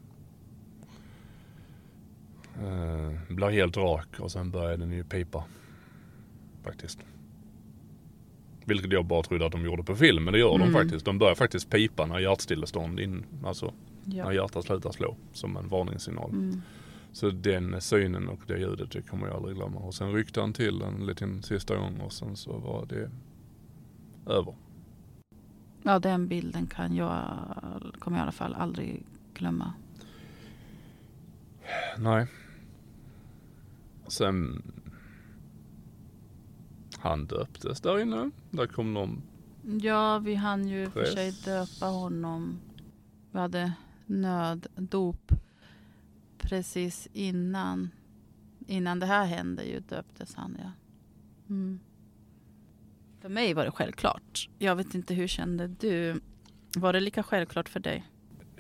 [2.56, 5.44] eh, blir helt rak och sen börjar den ju pipa.
[6.64, 7.00] Faktiskt.
[8.68, 10.68] Vilket jag bara trodde att de gjorde på film, men det gör Mm.
[10.68, 11.06] de faktiskt.
[11.06, 13.74] De börjar faktiskt pipa när hjärtstillestånd in, alltså
[14.06, 14.26] Ja.
[14.26, 16.30] när hjärtat slutar slå som en varningssignal.
[16.30, 16.62] Mm.
[17.12, 19.80] Så den synen och det ljudet det kommer jag aldrig glömma.
[19.80, 23.10] Och sen ryckte han till en liten sista gång och sen så var det
[24.34, 24.56] över.
[25.84, 27.26] ja, den bilden kan jag,
[28.00, 29.04] kommer jag i alla fall aldrig
[29.34, 29.74] glömma.
[31.98, 32.28] Nej.
[34.08, 34.62] Sen
[37.00, 38.32] han döptes där inne.
[38.52, 39.22] Där kom någon.
[39.82, 41.46] Ja, vi hann ju för sig Press.
[41.46, 42.60] döpa honom.
[43.32, 43.74] Vi hade
[44.06, 45.32] nöddop
[46.38, 47.90] precis innan.
[48.68, 50.72] Innan det här hände ju döptes han ja.
[51.50, 51.80] Mm.
[53.22, 54.50] För mig var det självklart.
[54.60, 56.22] Jag vet inte hur kände du?
[56.76, 58.06] Var det lika självklart för dig?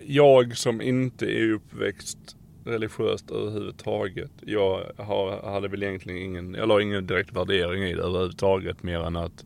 [0.06, 2.37] Jag som inte är uppväxt
[2.68, 4.32] religiöst överhuvudtaget.
[4.42, 9.00] Jag har, hade väl egentligen ingen, jag la ingen direkt värdering i det överhuvudtaget mer
[9.00, 9.46] än att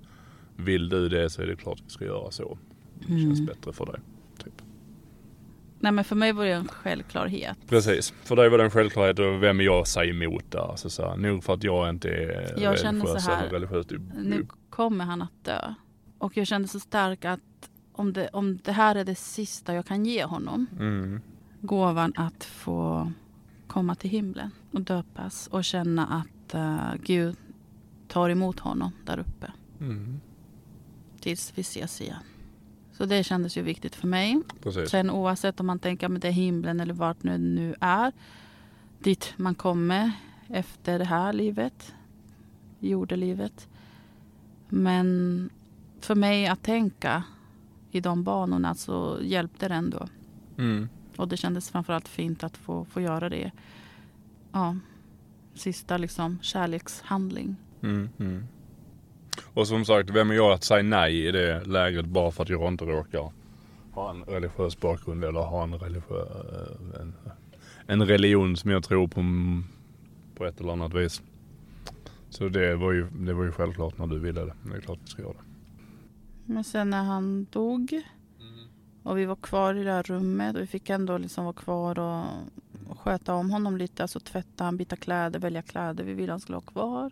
[0.55, 2.57] vill du det så är det klart vi ska göra så.
[2.99, 3.45] Det känns Mm.
[3.45, 3.99] bättre för dig.
[4.43, 4.53] Typ.
[5.79, 7.57] Nej men för mig var det en självklarhet.
[7.67, 8.13] Precis.
[8.23, 10.71] För dig var det en självklarhet och vem jag säga emot där?
[10.71, 14.47] Alltså så här, nog för att jag inte är Jag religiös här, religiöst upp, Nu
[14.69, 15.73] kommer han att dö.
[16.17, 17.39] Och jag kände så starkt att
[17.93, 20.65] om det, om det här är det sista jag kan ge honom.
[20.79, 21.21] Mm.
[21.61, 23.11] Gåvan att få
[23.67, 27.35] komma till himlen och döpas och känna att eh, Gud
[28.07, 29.51] tar emot honom där uppe.
[29.79, 30.21] Mm.
[31.19, 32.23] Tills vi ses igen.
[32.91, 34.41] Så det kändes ju viktigt för mig.
[34.63, 34.89] Precis.
[34.89, 38.11] Sen oavsett om man tänker att det är himlen eller vart nu nu är.
[38.99, 40.11] Dit man kommer
[40.47, 41.93] efter det här livet.
[42.79, 43.67] Jordelivet.
[44.69, 45.49] Men
[45.99, 47.23] för mig att tänka
[47.91, 50.07] i de banorna så hjälpte det ändå.
[50.57, 50.89] Mm.
[51.21, 53.51] Och det kändes framförallt fint att få, få göra det
[54.51, 54.75] ja,
[55.53, 57.55] sista liksom kärlekshandling.
[57.81, 58.43] Mm, mm.
[59.53, 62.49] Och som sagt, vem är jag att säga nej i det läget bara för att
[62.49, 63.31] jag inte råkar
[63.91, 66.27] ha en religiös bakgrund eller ha en, religiös,
[66.99, 67.13] en,
[67.87, 69.21] en religion som jag tror på
[70.35, 71.21] på ett eller annat vis.
[72.29, 74.53] Så det var ju, det var ju självklart när du ville det.
[74.63, 75.43] Det är klart vi ska göra det.
[76.45, 78.01] Men sen när han dog
[79.03, 81.99] och vi var kvar i det här rummet och vi fick ändå liksom vara kvar
[81.99, 82.25] och,
[82.87, 84.03] och sköta om honom lite.
[84.03, 86.03] Alltså tvätta han, byta kläder, välja kläder.
[86.03, 87.11] Vi ville han skulle vara kvar.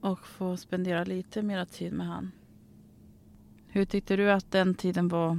[0.00, 2.32] Och få spendera lite mer tid med han.
[3.66, 5.38] Hur tyckte du att den tiden var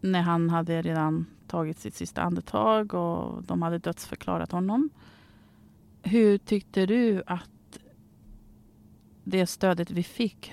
[0.00, 4.90] när han hade redan tagit sitt sista andetag och de hade dödsförklarat honom?
[6.02, 7.78] Hur tyckte du att
[9.24, 10.52] det stödet vi fick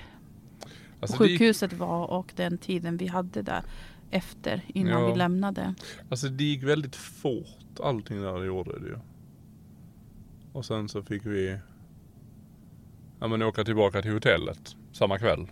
[1.12, 3.64] Alltså, det gick- sjukhuset var och den tiden vi hade där
[4.12, 5.08] efter innan Ja.
[5.12, 5.76] vi lämnade?
[6.10, 8.98] Alltså det gick väldigt fort allting där det gjorde det ju.
[10.54, 11.58] Och sen så fick vi
[13.20, 15.48] ja, men åka tillbaka till hotellet samma kväll.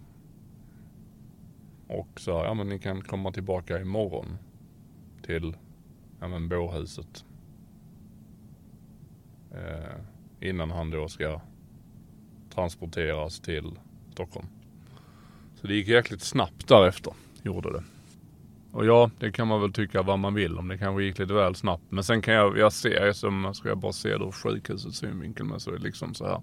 [1.88, 4.38] Och sa ja men ni kan komma tillbaka imorgon
[5.22, 5.56] till
[6.20, 7.26] ja, men bårhuset.
[9.52, 10.00] Eh,
[10.50, 11.42] innan han då ska
[12.50, 13.80] transporteras till
[14.12, 14.48] Stockholm.
[15.64, 17.84] Så det gick jäkligt snabbt därefter, gjorde det.
[18.72, 21.34] Och ja, det kan man väl tycka vad man vill om det kanske gick lite
[21.34, 21.84] väl snabbt.
[21.90, 25.46] Men sen kan jag, jag ser som, ska jag bara se det ur sjukhusets synvinkel
[25.46, 26.42] med så är det liksom så här.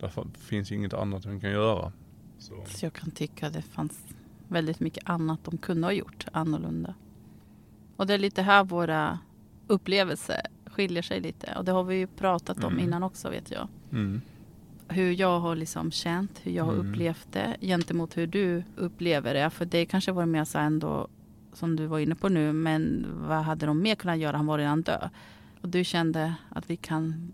[0.00, 1.92] Därför finns inget annat vi kan göra.
[2.38, 2.64] Så.
[2.66, 3.98] Så jag kan tycka att det fanns
[4.48, 6.94] väldigt mycket annat de kunde ha gjort annorlunda.
[7.96, 9.18] Och det är lite här våra
[9.66, 11.54] upplevelser skiljer sig lite.
[11.58, 12.84] Och det har vi ju pratat om Mm.
[12.84, 13.68] innan också vet jag.
[13.92, 14.20] Mm.
[14.88, 16.90] Hur jag har liksom känt, hur jag har Mm.
[16.90, 19.50] upplevt det gentemot hur du upplever det.
[19.50, 21.08] För det kanske var mer så ändå
[21.52, 22.52] som du var inne på nu.
[22.52, 24.36] Men vad hade de mer kunnat göra?
[24.36, 25.10] Han var redan död.
[25.60, 27.32] Och du kände att vi kan,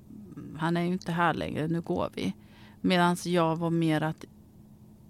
[0.59, 2.33] han är ju inte här längre, nu går vi.
[2.81, 4.25] Medan jag var mer att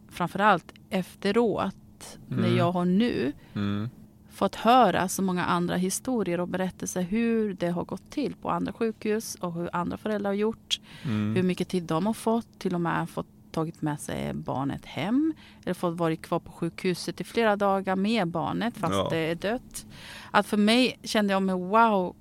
[0.09, 2.57] framförallt efteråt, när Mm.
[2.57, 3.88] jag har nu Mm.
[4.35, 8.72] Fått höra så många andra historier och berättelser hur det har gått till på andra
[8.72, 10.80] sjukhus och hur andra föräldrar har gjort.
[11.03, 11.35] Mm.
[11.37, 15.35] Hur mycket tid de har fått, till och med fått tagit med sig barnet hem
[15.64, 19.09] eller fått vara kvar på sjukhuset i flera dagar med barnet fast Ja.
[19.11, 19.87] det är dött.
[20.30, 22.14] Att för mig kände jag mig wow,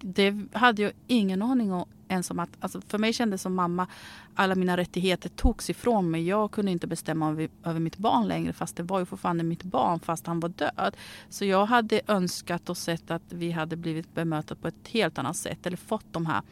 [0.00, 3.86] det hade jag ingen aning om ens om att, alltså för mig kändes som mamma,
[4.34, 6.28] alla mina rättigheter togs ifrån mig.
[6.28, 9.62] Jag kunde inte bestämma över, över mitt barn längre fast det var ju fortfarande mitt
[9.62, 10.96] barn fast han var död.
[11.28, 15.36] Så jag hade önskat och sett att vi hade blivit bemötta på ett helt annat
[15.36, 16.42] sätt eller fått de här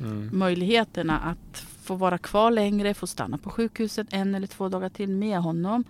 [0.00, 0.30] Mm.
[0.32, 5.10] möjligheterna att få vara kvar längre, få stanna på sjukhuset en eller två dagar till
[5.10, 5.84] med honom.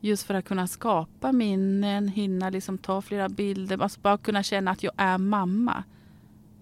[0.00, 4.70] Just för att kunna skapa minnen, hinna liksom ta flera bilder, alltså bara kunna känna
[4.70, 5.84] att jag är mamma.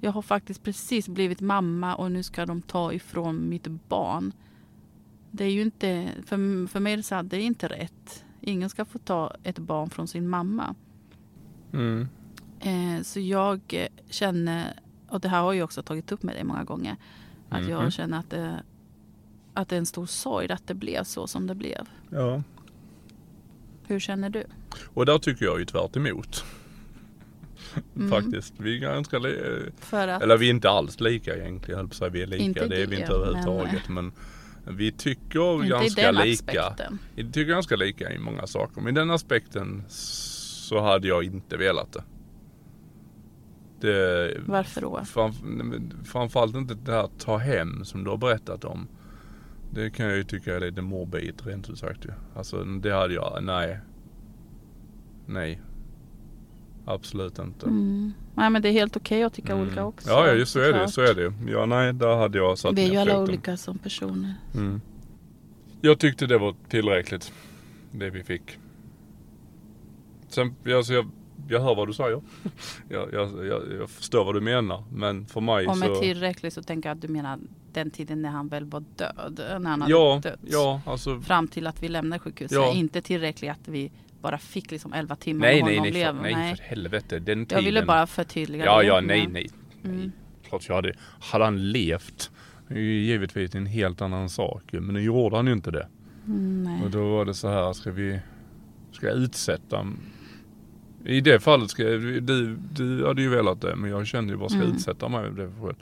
[0.05, 4.33] Jag har faktiskt precis blivit mamma och nu ska de ta ifrån mitt barn.
[5.31, 8.25] Det är ju inte, för, för mig är det så här, det är inte rätt.
[8.41, 10.75] Ingen ska få ta ett barn från sin mamma.
[11.73, 12.09] Mm.
[12.61, 16.65] Eh, så jag känner, och det här har jag också tagit upp med dig många
[16.65, 16.97] gånger,
[17.49, 17.71] att Mhm.
[17.71, 18.63] jag känner att det,
[19.55, 21.89] att det är en stor sorg att det blev så som det blev.
[22.11, 22.43] Ja.
[23.87, 24.45] Hur känner du?
[24.95, 26.45] Och där tycker jag ju tvärt emot.
[27.97, 28.11] Mm.
[28.11, 28.55] Faktiskt.
[28.59, 31.71] Vi är ganska li- För att, Eller vi är inte alls lika egentligen.
[31.71, 32.45] Jag höll på säga vi är lika.
[32.45, 33.89] Inte det är vi inte överhuvudtaget.
[33.89, 34.13] Men,
[34.69, 36.63] vi tycker inte i ganska den lika.
[36.65, 36.99] aspekten.
[37.15, 38.81] Vi tycker ganska lika i många saker.
[38.81, 42.03] Men i den aspekten så hade jag inte velat det.
[43.81, 45.05] det Varför då?
[45.05, 45.37] Framf
[46.05, 48.89] framförallt inte det här ta hem som du har berättat om.
[49.75, 52.11] Det kan jag ju tycka är lite morbid rent ut sagt ju.
[52.37, 53.79] Alltså det hade jag, nej.
[55.27, 55.61] Nej.
[56.85, 57.67] Absolut inte.
[57.67, 58.13] Mm.
[58.35, 59.67] Nej men det är helt okej att tycka Mm.
[59.67, 60.09] olika också.
[60.11, 60.89] Ja, ja just så är det.
[60.89, 63.23] Så är det Ja, nej, där hade jag satt Vi är ju alla foten.
[63.29, 64.35] olika som personer.
[64.55, 64.81] Mm.
[65.81, 67.33] Jag tyckte det var tillräckligt.
[67.91, 68.59] Det vi fick.
[70.29, 71.11] Sen, alltså jag,
[71.49, 72.23] jag hör vad du säger.
[72.89, 74.85] jag, jag, jag, jag förstår vad du menar.
[74.93, 75.95] Men för mig med så...
[75.95, 77.39] tillräckligt så tänker jag att du menar
[77.73, 79.41] den tiden när han väl var död.
[79.61, 80.41] När han hade Ja, dött.
[80.47, 81.21] ja, alltså.
[81.21, 82.57] Fram till att vi lämnade sjukhuset.
[82.57, 82.73] Ja.
[82.73, 83.93] Inte tillräckligt att vi
[84.23, 86.15] bara fick liksom 11 timmar Nej, med nej, honom nej, blev.
[86.15, 87.19] för, nej, för helvete.
[87.19, 87.59] Den tiden.
[87.59, 88.85] Jag ville bara förtydliga Ja, det.
[88.87, 89.51] ja, nej, nej.
[89.85, 90.13] Mm.
[90.49, 90.93] Klart jag hade.
[91.21, 92.31] Hade han levt,
[92.69, 94.63] det är ju givetvis en helt annan sak.
[94.73, 95.89] Men nu gjorde han ju inte det.
[96.27, 96.83] Mm, nej.
[96.85, 98.21] Och då var det så här, ska vi,
[98.93, 99.87] ska jag utsätta
[101.05, 104.49] i det fallet ska du, du hade ju velat det men jag kände ju bara,
[104.49, 104.77] ska jag Mm.
[104.77, 105.75] utsätta mig för det själv?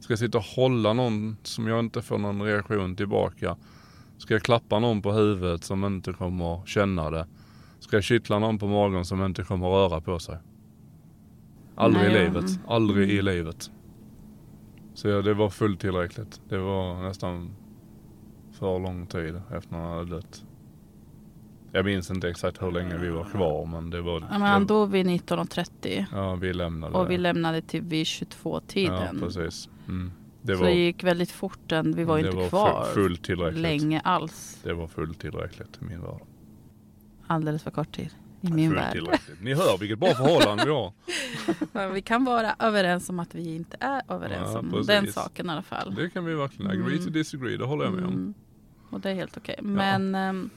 [0.00, 3.56] Ska jag sitta och hålla någon som jag inte får någon reaktion tillbaka?
[4.18, 7.26] Ska jag klappa någon på huvudet som inte kommer känna det?
[7.86, 10.38] Ska jag kittla någon på magen som inte kommer röra på sig?
[11.74, 12.50] Aldrig Nej, i ja, livet.
[12.50, 12.62] mm.
[12.68, 13.70] Aldrig i livet.
[14.94, 16.40] Så ja, det var fullt tillräckligt.
[16.48, 17.50] Det var nästan
[18.52, 20.44] för lång tid efter han hade dött.
[21.72, 24.20] Jag minns inte exakt hur länge vi var kvar men det var...
[24.20, 26.94] Ja, men han dog vid 19.30 Ja, vi lämnade.
[26.98, 29.18] och vi lämnade till vid 22-tiden.
[29.20, 29.68] Ja, precis.
[29.88, 30.12] Mm.
[30.42, 31.92] Det så var, det gick väldigt fort den.
[31.94, 34.60] Vi var inte var kvar länge alls.
[34.62, 36.20] Det var fullt tillräckligt i min värld.
[37.26, 38.10] Alldeles för kort tid
[38.40, 38.98] i min värld.
[39.40, 40.92] Ni hör vilket bra förhållande vi har.
[41.72, 44.86] Men vi kan vara överens om att vi inte är överens Ja, om precis.
[44.86, 45.94] den saken i alla fall.
[45.94, 46.70] Det kan vi verkligen.
[46.70, 47.04] Agree Mm.
[47.04, 48.12] to disagree, det håller jag med om.
[48.12, 48.34] Mm.
[48.90, 49.58] Och det är helt okej.
[49.62, 50.50] Men ehm,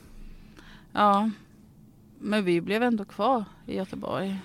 [0.93, 1.29] ja,
[2.19, 4.39] men vi blev ändå kvar i Göteborg.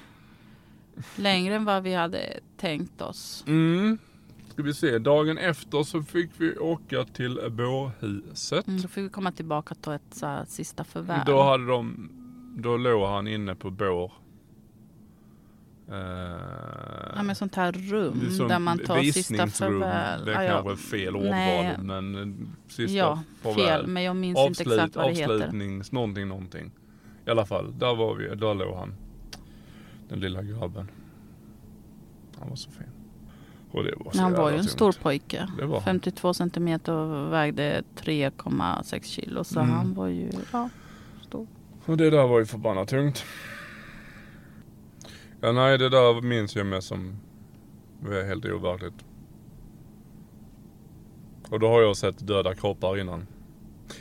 [1.16, 3.44] Längre än vad vi hade tänkt oss.
[3.46, 3.98] Mm.
[4.54, 8.66] Ska vi se, dagen efter så fick vi åka till bårhuset.
[8.66, 11.24] Mm, då fick vi komma tillbaka och ta ett så här, sista förvärv.
[11.26, 12.10] Då hade de,
[12.56, 14.12] då låg han inne på bår.
[15.88, 15.94] Eh,
[17.16, 20.24] Ja, men sånt här rum som där man tar sista farväl.
[20.24, 21.70] Det är kanske är fel Nej.
[21.70, 23.66] ordval men eh, sista Ja, farväl.
[23.66, 23.86] fel.
[23.86, 25.34] Men jag minns inte exakt vad det heter.
[25.34, 26.70] Avslutnings, någonting, någonting.
[27.26, 28.94] I alla fall, där var vi, där låg han.
[30.08, 30.88] Den lilla grabben.
[32.38, 32.86] Han var så fin.
[33.74, 34.70] Och det var så Han var ju en tungt.
[34.72, 35.48] stor pojke.
[35.58, 35.84] Det var han.
[35.84, 39.44] 52 centimeter och vägde 3,6 kilo.
[39.44, 39.72] Så Mm.
[39.72, 40.68] han var ju ja,
[41.22, 41.46] stor.
[41.86, 43.24] Och det där var ju förbannat tungt.
[45.40, 47.16] Ja nej det där minns jag mest som
[48.00, 49.04] var helt overkligt.
[51.48, 53.26] Och då har jag sett döda kroppar innan.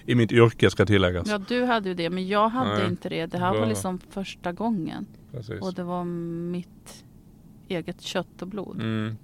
[0.06, 1.28] I mitt yrke ska tilläggas.
[1.30, 2.10] Ja, du hade ju det.
[2.10, 2.88] Men jag hade Nej.
[2.88, 3.26] inte det.
[3.26, 5.06] Det här var liksom första gången.
[5.32, 5.62] Precis.
[5.62, 6.04] Och det var
[6.52, 7.04] mitt
[7.68, 8.76] eget kött och blod.
[8.76, 9.18] Mm.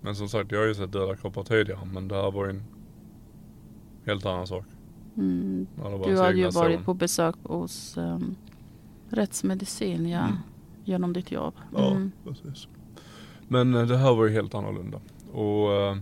[0.00, 2.50] Men som sagt jag har ju sett döda kroppar tidigare men det här var ju
[2.50, 2.62] en
[4.06, 4.64] helt annan sak.
[5.16, 5.66] Mm.
[5.82, 6.84] Ja, Du hade ju varit son.
[6.84, 8.36] på besök hos um,
[9.08, 10.36] rättsmedicin ja, Mm.
[10.84, 11.54] genom ditt jobb.
[11.76, 12.12] Ja, Mm.
[12.24, 12.68] precis.
[13.48, 15.00] Men eh, det här var ju helt annorlunda.
[15.32, 15.96] Och eh,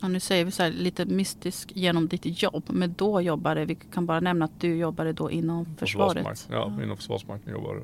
[0.00, 2.64] Ja, nu säger vi så här lite mystisk genom ditt jobb.
[2.68, 6.26] Men då jobbade, vi kan bara nämna att du jobbade då inom försvaret.
[6.26, 6.76] Försvarsmakten.
[6.78, 7.80] Ja, inom Försvarsmakten jobbade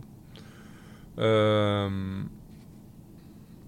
[1.17, 1.85] jag.
[1.87, 2.29] Ehm,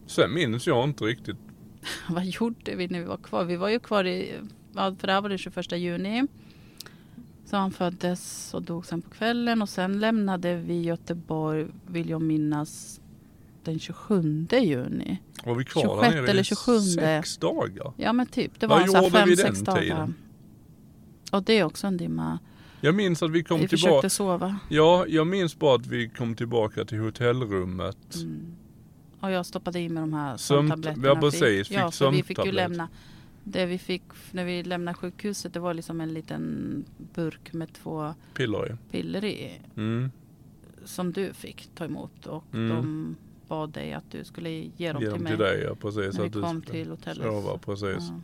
[0.07, 1.37] sen minns jag inte riktigt.
[2.09, 3.45] Vad gjorde vi när vi var kvar?
[3.45, 4.33] Vi var ju kvar i,
[4.75, 6.27] för det här var det 21 juni.
[7.45, 12.23] Så han föddes och dog sen på kvällen och sen lämnade vi Göteborg, vill jag
[12.23, 13.01] minnas,
[13.65, 15.19] den 27 juni.
[15.45, 16.79] Var vi kvar 26 där nere eller i 27.
[16.81, 17.93] sex dagar?
[17.97, 19.81] Ja men typ, det Vad var här gjorde fem, vi sex den dagar.
[19.81, 20.15] tiden?
[21.33, 22.39] Och det är också en dimma.
[22.81, 23.89] Jag minns att vi kom vi tillbaka.
[23.89, 24.59] försökte sova.
[24.69, 28.15] Ja, jag minns bara att vi kom tillbaka till hotellrummet.
[28.15, 28.57] Mm.
[29.27, 31.07] Och jag stoppade i mig de här Sömn- sömntabletterna.
[31.09, 31.71] ja, precis.
[31.71, 32.89] ja, Fick för vi fick ju lämna.
[33.45, 34.03] Det vi fick
[34.33, 38.77] när vi lämnade sjukhuset det var liksom en liten burk med två Piller i.
[38.91, 39.61] piller i.
[39.77, 40.11] Mm.
[40.85, 42.27] Som du fick ta emot.
[42.27, 42.77] Och Mm.
[42.77, 43.17] de
[43.49, 45.33] bad dig att du skulle ge dem Ge till dem mig.
[45.33, 46.19] till dig, ja precis.
[46.19, 47.27] när vi kom till hotellet.
[47.27, 48.09] Sova, precis.
[48.11, 48.21] Ja.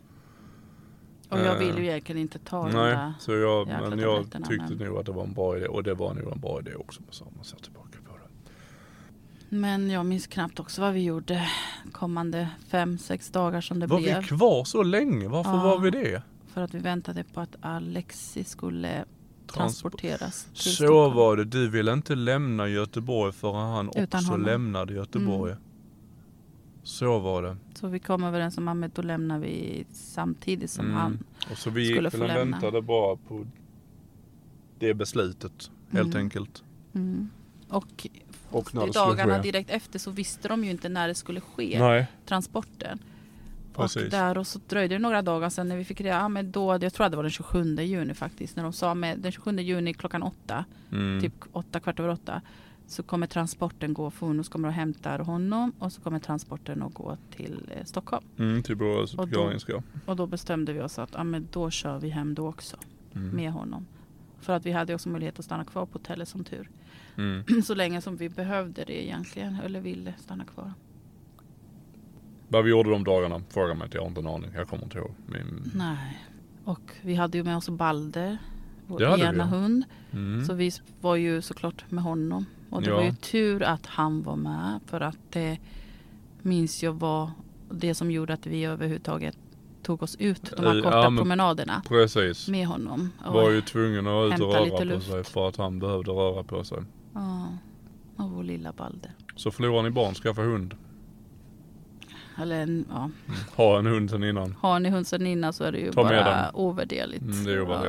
[1.29, 3.13] Och jag Eh, ville ju egentligen inte ta Nej, där.
[3.19, 5.67] så jag, men jag tyckte men- nog att det var en bra idé.
[5.67, 7.01] Och det var nog en bra idé också.
[7.05, 8.23] Men så har man sett tillbaka på det.
[9.53, 11.47] Men jag minns knappt också vad vi gjorde
[11.91, 14.19] kommande fem, sex dagar som det var blev.
[14.21, 15.27] vi kvar så länge?
[15.27, 15.63] Varför Ja.
[15.63, 16.23] var vi det?
[16.53, 19.05] För att vi väntade på att Alexi skulle
[19.47, 21.15] transporteras Så Stockholm.
[21.15, 21.43] var det.
[21.45, 24.45] Du ville inte lämna Göteborg förrän han Utan också honom.
[24.45, 25.51] lämnade Göteborg.
[25.51, 25.63] Mm.
[26.83, 27.57] Så var det.
[27.73, 30.97] Så vi kom överens om att då lämnar vi samtidigt som Mm.
[30.97, 31.23] han.
[31.51, 33.45] Och så vi skulle gick väl och väntade bara på
[34.79, 35.71] det beslutet.
[35.91, 36.17] Helt Mm.
[36.25, 36.63] enkelt.
[36.93, 37.29] Mm.
[37.69, 38.07] Och,
[38.53, 39.41] Och när det dagarna ske.
[39.41, 41.79] direkt efter så visste de ju inte när det skulle ske.
[41.79, 42.99] Nej, Transporten.
[43.73, 44.03] Precis.
[44.03, 46.51] Och där och så dröjde det några dagar sen när vi fick reda ja, men
[46.51, 48.55] då, jag tror att det var den 27 juni faktiskt.
[48.55, 50.65] När de sa med den 27 juni klockan åtta.
[50.91, 51.21] mm.
[51.21, 52.41] Typ åtta, kvart över åtta.
[52.87, 55.71] Så kommer transporten gå, Fonus kommer och hämtar honom.
[55.79, 58.25] Och så kommer transporten att gå till eh, Stockholm.
[58.39, 59.81] Mm, till våra Och då-.
[60.05, 62.77] Och då bestämde vi oss att ja, men då kör vi hem då också.
[63.15, 63.29] Mm.
[63.35, 63.85] med honom.
[64.41, 66.69] För att vi hade också möjlighet att stanna kvar på hotellet som tur.
[67.17, 67.43] Mm.
[67.63, 69.57] Så länge som vi behövde det egentligen.
[69.65, 70.73] Eller ville stanna kvar.
[72.47, 73.97] Vad vi gjorde de dagarna, fråga mig inte.
[73.97, 74.51] Jag har inte en aning.
[74.55, 75.11] Jag kommer inte ihåg.
[75.25, 75.71] Min...
[75.75, 76.17] Nej.
[76.63, 78.37] Och vi hade ju med oss Balder.
[78.87, 79.83] Vår ena hund.
[80.11, 80.45] Mm.
[80.45, 82.45] Så vi var ju såklart med honom.
[82.69, 82.95] Och det Ja.
[82.95, 84.79] var ju tur att han var med.
[84.85, 85.57] För att det
[86.41, 87.31] minns jag var
[87.71, 89.37] det som gjorde att vi överhuvudtaget
[89.83, 92.47] tog oss ut de här korta ja, men- promenaderna Precis.
[92.49, 93.09] med honom.
[93.25, 96.63] Var ju tvungen att ut och röra på sig för att han behövde röra på
[96.63, 96.77] sig.
[97.13, 97.57] Ja,
[98.17, 99.11] och vår lilla Balder.
[99.35, 100.75] Så förlorar ni barn, skaffa hund.
[102.37, 103.09] Eller en, ja,
[103.55, 104.55] Ha en hund sen innan.
[104.59, 106.55] har ni hund sedan innan så är det ju Ta med bara den.
[106.55, 107.21] ovärderligt.
[107.23, 107.85] Mm, det är bara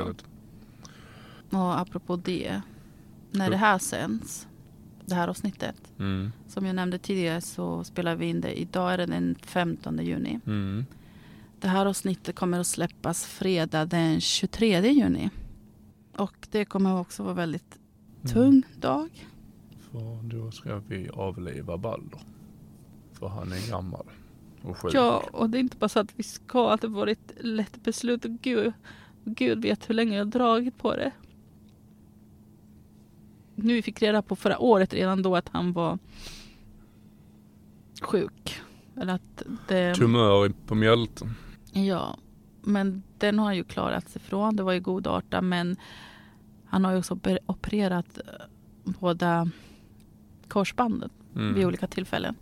[1.49, 1.59] Ja.
[1.59, 2.61] Och apropå det.
[3.31, 4.47] När det här sänds
[5.05, 5.75] det här avsnittet.
[5.99, 6.31] Mm.
[6.47, 8.59] Som jag nämnde tidigare så spelar vi in det.
[8.59, 10.39] Idag är det den 15 juni.
[10.45, 10.85] Mm.
[11.59, 15.29] Det här avsnittet kommer att släppas fredag den 23 juni.
[16.17, 17.79] Och det kommer också vara väldigt
[18.33, 19.27] tung dag.
[19.91, 22.19] För då ska vi avliva Balder.
[23.11, 24.05] För han är gammal
[24.61, 24.93] och sjuk.
[24.93, 27.83] Ja, och det är inte bara så att vi ska, att det var ett lätt
[27.83, 28.25] beslut.
[28.25, 28.73] Och Gud,
[29.23, 31.11] Gud vet hur länge jag har dragit på det.
[33.55, 35.99] Nu fick reda på förra året redan då att han var
[38.01, 38.61] sjuk.
[38.95, 39.95] Eller att det...
[39.95, 41.35] Tumör på mjälten.
[41.71, 42.17] Ja,
[42.61, 44.55] men den har han ju klarat sig från.
[44.55, 45.77] Det var ju godartat men
[46.75, 48.33] han har ju också oper- opererat eh,
[48.83, 49.49] båda
[50.47, 51.53] korsbanden Mm.
[51.53, 52.35] vid olika tillfällen.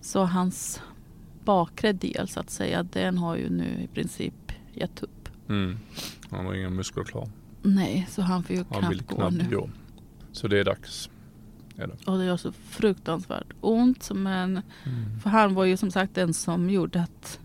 [0.00, 0.80] Så hans
[1.44, 5.28] bakre del så att säga, den har ju nu i princip gett upp.
[5.48, 5.78] Mm.
[6.30, 7.28] Han har inga muskler kvar.
[7.62, 9.56] Nej, så han får ju Han knappt gå knappt nu.
[9.56, 9.70] gå.
[10.32, 11.10] Så det är dags.
[11.76, 11.96] Är det.
[12.10, 14.10] Och det gör så fruktansvärt ont.
[14.14, 14.50] Men
[14.84, 15.20] Mm.
[15.20, 17.40] för han var ju som sagt den som gjorde att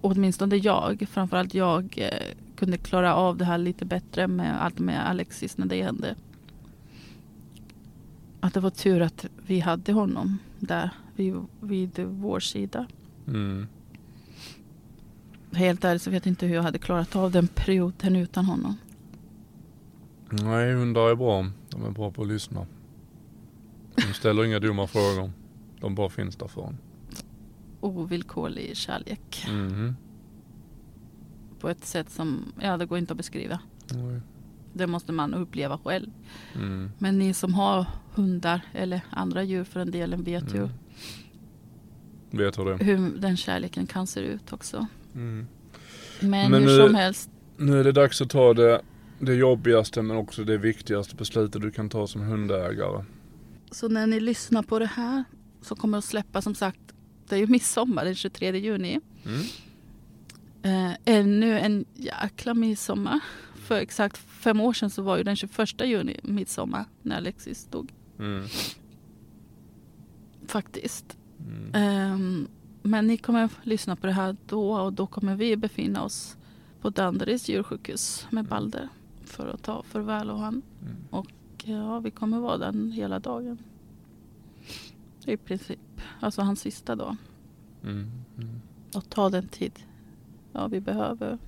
[0.00, 2.34] åtminstone jag, framförallt jag, eh,
[2.64, 6.14] kunde klara av det här lite bättre med allt med Alexis när det hände.
[8.40, 12.86] Att det var tur att vi hade honom där vid, vid vår sida.
[13.26, 13.66] Mm.
[15.52, 18.76] Helt ärligt så vet jag inte hur jag hade klarat av den perioden utan honom.
[20.30, 21.46] Nej, hundar är bra.
[21.70, 22.66] De är bra på att lyssna.
[23.94, 25.30] De ställer inga dumma frågor.
[25.80, 26.78] De bara finns där för en.
[27.80, 29.46] Ovillkorlig kärlek.
[29.48, 29.94] Mhm.
[31.64, 33.58] På ett sätt som, ja det går inte att beskriva.
[33.94, 34.20] Nej.
[34.72, 36.10] Det måste man uppleva själv.
[36.54, 36.90] Mm.
[36.98, 40.62] Men ni som har hundar eller andra djur för den delen vet Mm.
[40.62, 40.68] ju
[42.38, 44.86] Vet hur det hur den kärleken kan se ut också.
[45.14, 45.46] Mm.
[46.20, 48.80] Men, Men hur nu- som helst, Nu är det dags att ta det,
[49.18, 53.04] det jobbigaste men också det viktigaste beslutet du kan ta som hundägare.
[53.70, 55.24] så när ni lyssnar på det här
[55.62, 56.80] så kommer det att släppa som sagt,
[57.28, 59.00] det är ju midsommar den 23 juni.
[59.26, 59.40] Mm.
[60.64, 63.20] Eh, ännu en jäkla midsommar.
[63.54, 67.92] För exakt fem år sedan så var ju den 21 juni midsommar när Alexis dog.
[68.18, 68.44] Mm.
[70.46, 71.18] Faktiskt.
[71.38, 71.70] Mm.
[71.74, 72.48] Ehm,
[72.82, 76.36] men ni kommer lyssna på det här då och då kommer vi befinna oss
[76.80, 78.88] på Danderyds djursjukhus med Balder
[79.24, 80.62] för att ta farväl av han.
[80.82, 80.96] Mm.
[81.10, 81.30] Och
[81.64, 83.58] ja, vi kommer vara där hela dagen.
[85.26, 85.80] I princip.
[86.20, 87.16] Alltså hans sista dag.
[87.82, 88.10] Mm.
[88.38, 88.60] Mm.
[88.94, 89.72] Och ta den tid
[90.54, 91.38] ja, vi behöver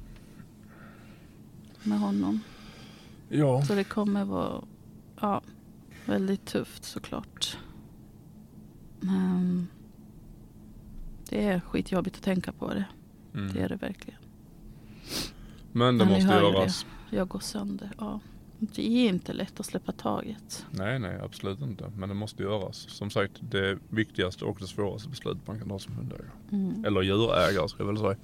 [1.82, 2.40] med honom.
[3.28, 3.62] Ja.
[3.62, 4.64] Så det kommer vara
[5.20, 5.42] ja,
[6.06, 7.58] väldigt tufft såklart.
[9.00, 9.68] Men
[11.28, 12.84] det är skitjobbigt att tänka på det.
[13.34, 13.52] Mm.
[13.52, 14.20] Det är det verkligen.
[15.72, 16.86] Men det ni måste göras.
[17.10, 17.90] Jag går sönder.
[17.98, 18.20] Ja.
[18.58, 20.66] Det är inte lätt att släppa taget.
[20.70, 21.92] Nej, nej, absolut inte.
[21.96, 22.76] Men det måste göras.
[22.76, 26.28] Som sagt, det viktigaste och det svåraste beslutet man kan ta som hundägare.
[26.52, 26.84] Mm.
[26.84, 28.16] Eller djurägare ska jag väl säga.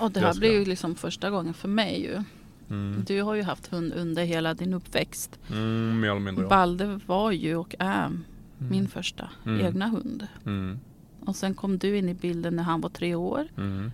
[0.00, 2.22] Och det här blir ju liksom första gången för mig ju.
[2.70, 3.04] Mm.
[3.06, 5.38] Du har ju haft hund under hela din uppväxt.
[5.50, 6.48] Mm, mer eller mindre ja.
[6.48, 8.10] Balder var ju och är
[8.58, 9.66] min första Mm.
[9.66, 10.26] egna hund.
[10.46, 10.78] Mm.
[11.24, 13.46] Och sen kom du in i bilden när han var tre år.
[13.56, 13.92] Mm.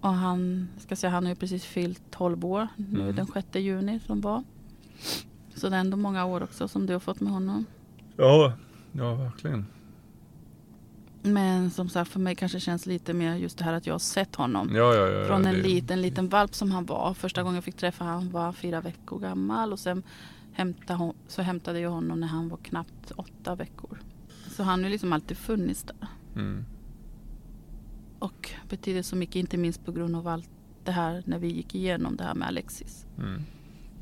[0.00, 3.16] Och han, ska säga, han har ju precis fyllt 12 år nu Mm.
[3.16, 4.44] den 6 juni som var.
[5.54, 7.64] Så det är ändå många år också som du har fått med honom.
[8.16, 8.52] Ja,
[8.92, 9.66] ja verkligen.
[11.32, 13.98] Men som sagt för mig kanske känns lite mer just det här att jag har
[13.98, 14.70] sett honom.
[14.74, 15.26] Ja, ja, ja.
[15.26, 17.14] Från en det- liten, liten valp som han var.
[17.14, 19.72] Första gången jag fick träffa han var fyra veckor gammal.
[19.72, 20.02] Och sen
[20.52, 23.98] hämtade, hon, så hämtade jag honom när han var knappt åtta veckor.
[24.50, 26.08] Så han har liksom alltid funnits där.
[26.34, 26.64] Mm.
[28.18, 30.50] Och betyder så mycket, inte minst på grund av allt
[30.84, 33.06] det här när vi gick igenom det här med Alexis.
[33.18, 33.42] Mm.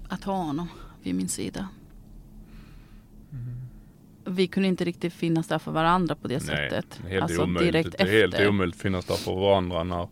[0.08, 0.68] Att ha honom
[1.02, 1.68] vid min sida.
[4.24, 7.00] Vi kunde inte riktigt finnas där för varandra på det Nej, sättet.
[7.08, 7.72] helt alltså omöjligt.
[7.72, 8.48] direkt det är helt efter.
[8.48, 10.08] omöjligt att finnas där för varandra när,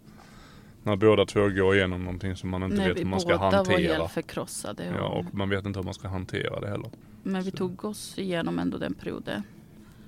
[0.83, 3.29] när båda två går igenom någonting som man inte När vet vi hur man ska
[3.29, 3.95] båda var hantera.
[3.99, 4.85] helt förkrossade.
[4.99, 6.91] Ja, och man vet inte hur man ska hantera det heller.
[7.23, 9.43] Men vi tog oss igenom ändå den perioden.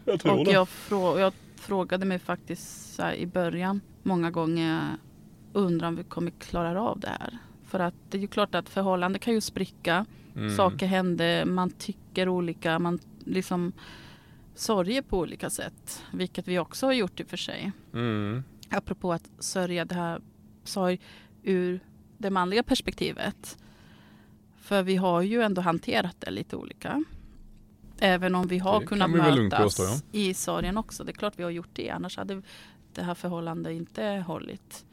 [0.05, 0.50] Jag tror Och det.
[0.52, 4.80] jag, frå- jag frågade mig faktiskt så i början många gånger
[5.52, 7.38] undrar om vi kommer klara av det här.
[7.66, 10.07] För att det är ju klart att förhållanden kan ju spricka.
[10.36, 10.57] Mm.
[10.57, 13.72] Saker händer, man tycker olika, man liksom
[14.55, 16.03] sorger på olika sätt.
[16.12, 17.72] Vilket vi också har gjort i och för sig.
[17.93, 18.45] Mm.
[18.70, 20.20] Apropå att sörja det här
[20.64, 21.01] sorg
[21.43, 21.81] ur
[22.18, 23.59] det manliga perspektivet.
[24.57, 27.05] För vi har ju ändå hanterat det lite olika.
[27.99, 30.01] Även om vi har Det kunnat vi mötas påstå, ja.
[30.12, 31.05] i sorgen också.
[31.05, 31.91] Det är klart vi har gjort det.
[31.91, 32.43] Annars hade
[32.95, 34.85] det här förhållandet inte hållit.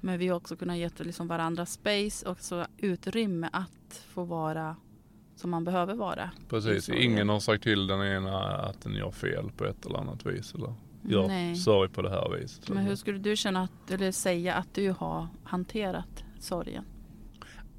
[0.00, 4.76] Men vi har också kunnat ge liksom varandra space och så utrymme att få vara
[5.42, 6.30] som man behöver vara.
[6.48, 10.26] Precis, ingen har sagt till den ena att den gör fel på ett eller annat
[10.26, 10.54] vis.
[10.54, 11.56] Eller gör Nej.
[11.56, 12.68] sorg på det här viset.
[12.68, 16.84] Men hur skulle du känna att, eller säga att du har hanterat sorgen?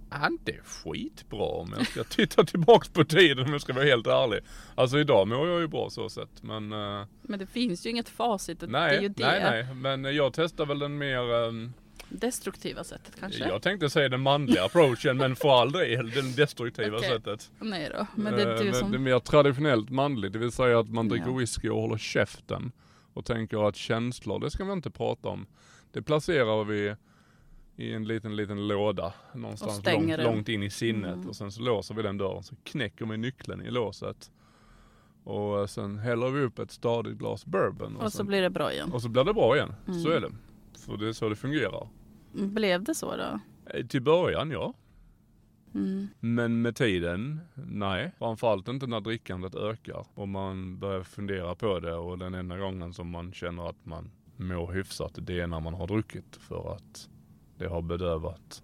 [0.10, 4.08] Ja, inte skitbra om jag ska titta tillbaks på tiden om jag ska vara helt
[4.08, 4.40] ärlig.
[4.76, 6.44] Alltså idag mår jag ju bra så sett.
[6.44, 8.60] Men eh, Men det finns ju inget facit.
[8.60, 9.74] Det nej, är ju det nej, nej.
[9.74, 11.74] Men jag testar väl den mer ehm,
[12.14, 13.48] destruktiva sättet kanske.
[13.48, 17.10] Jag tänkte säga den manliga approachen men för all del den destruktiva Okej.
[17.10, 17.52] sättet.
[17.60, 18.92] Nej då, men det är Eh, du som...
[18.92, 21.38] det är mer traditionellt manligt, det vill säga att man dricker Ja.
[21.38, 22.72] whisky och håller käften.
[23.14, 25.46] Och tänker att känslor, det ska vi inte prata om.
[25.92, 26.96] Det placerar vi
[27.76, 31.14] i en liten, liten låda någonstans långt, långt in i sinnet.
[31.16, 31.30] Mm.
[31.30, 34.32] Och sen så låser vi den dörren, så knäcker vi nyckeln i låset.
[35.24, 37.96] Och eh, sen häller vi upp ett stadigt glas bourbon.
[37.96, 38.92] Och så sen, blir det bra igen.
[38.92, 39.76] och så blir det bra igen.
[39.86, 40.12] Så Mm.
[40.12, 40.32] är det.
[40.80, 41.88] För det är så det fungerar.
[42.34, 43.40] Blev det så då?
[43.74, 44.74] Eh, Till början ja.
[45.76, 46.08] Mm.
[46.20, 48.12] Men med tiden, nej.
[48.18, 52.94] Framförallt inte när drickandet ökar och man börjar fundera på det och den enda gången
[52.94, 57.10] som man känner att man mår hyfsat det är när man har druckit för att
[57.58, 58.64] det har bedövat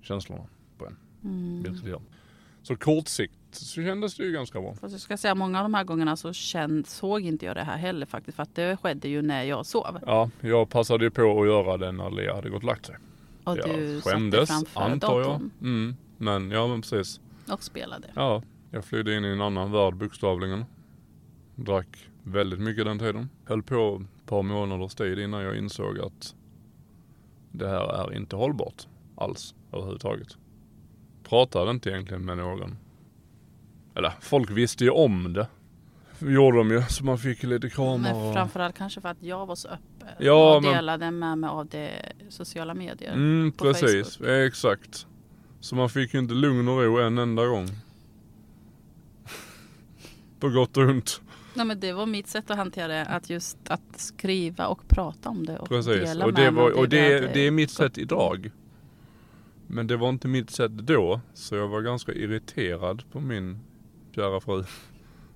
[0.00, 0.44] känslorna
[0.78, 0.96] på en.
[1.24, 2.00] Mm.
[2.62, 4.74] Så kort sikt så kändes det ju ganska bra.
[4.74, 7.62] Fast jag ska säga många av de här gångerna så känd, såg inte jag det
[7.62, 8.36] här heller faktiskt.
[8.36, 9.98] För att det skedde ju när jag sov.
[10.06, 12.96] Ja, jag passade ju på att göra det när Lea hade gått och lagt sig.
[13.44, 15.40] Och jag du skämdes, framför antar jag.
[15.60, 17.20] Mm, men ja men precis.
[17.52, 18.08] och spelade.
[18.14, 20.64] Ja, jag flydde in i en annan värld bokstavligen.
[21.54, 23.28] Drack väldigt mycket den tiden.
[23.44, 26.34] Höll på ett par månaders tid innan jag insåg att
[27.50, 28.86] det här är inte hållbart
[29.16, 30.36] alls överhuvudtaget.
[31.22, 32.76] Pratade inte egentligen med någon.
[33.94, 35.46] Eller folk visste ju om det.
[36.18, 38.34] Gjorde de ju, så man fick lite kramar Men och...
[38.34, 40.08] framförallt kanske för att jag var så öppen.
[40.18, 43.12] Ja, och men- delade med mig av det sociala medier.
[43.12, 44.16] Mm, på precis.
[44.16, 44.28] Facebook.
[44.30, 45.06] Exakt.
[45.60, 47.66] Så man fick ju inte lugn och ro en enda gång.
[50.40, 51.20] På gott och ont.
[51.54, 53.04] Nej, men det var mitt sätt att hantera det.
[53.06, 55.58] Att just att skriva och prata om det.
[55.58, 55.94] Och Precis.
[55.94, 58.50] dela Och, med det, mig var, och det, hade det är mitt sätt idag.
[59.66, 61.20] Men det var inte mitt sätt då.
[61.34, 63.60] Så jag var ganska irriterad på min
[64.14, 64.64] kära fru.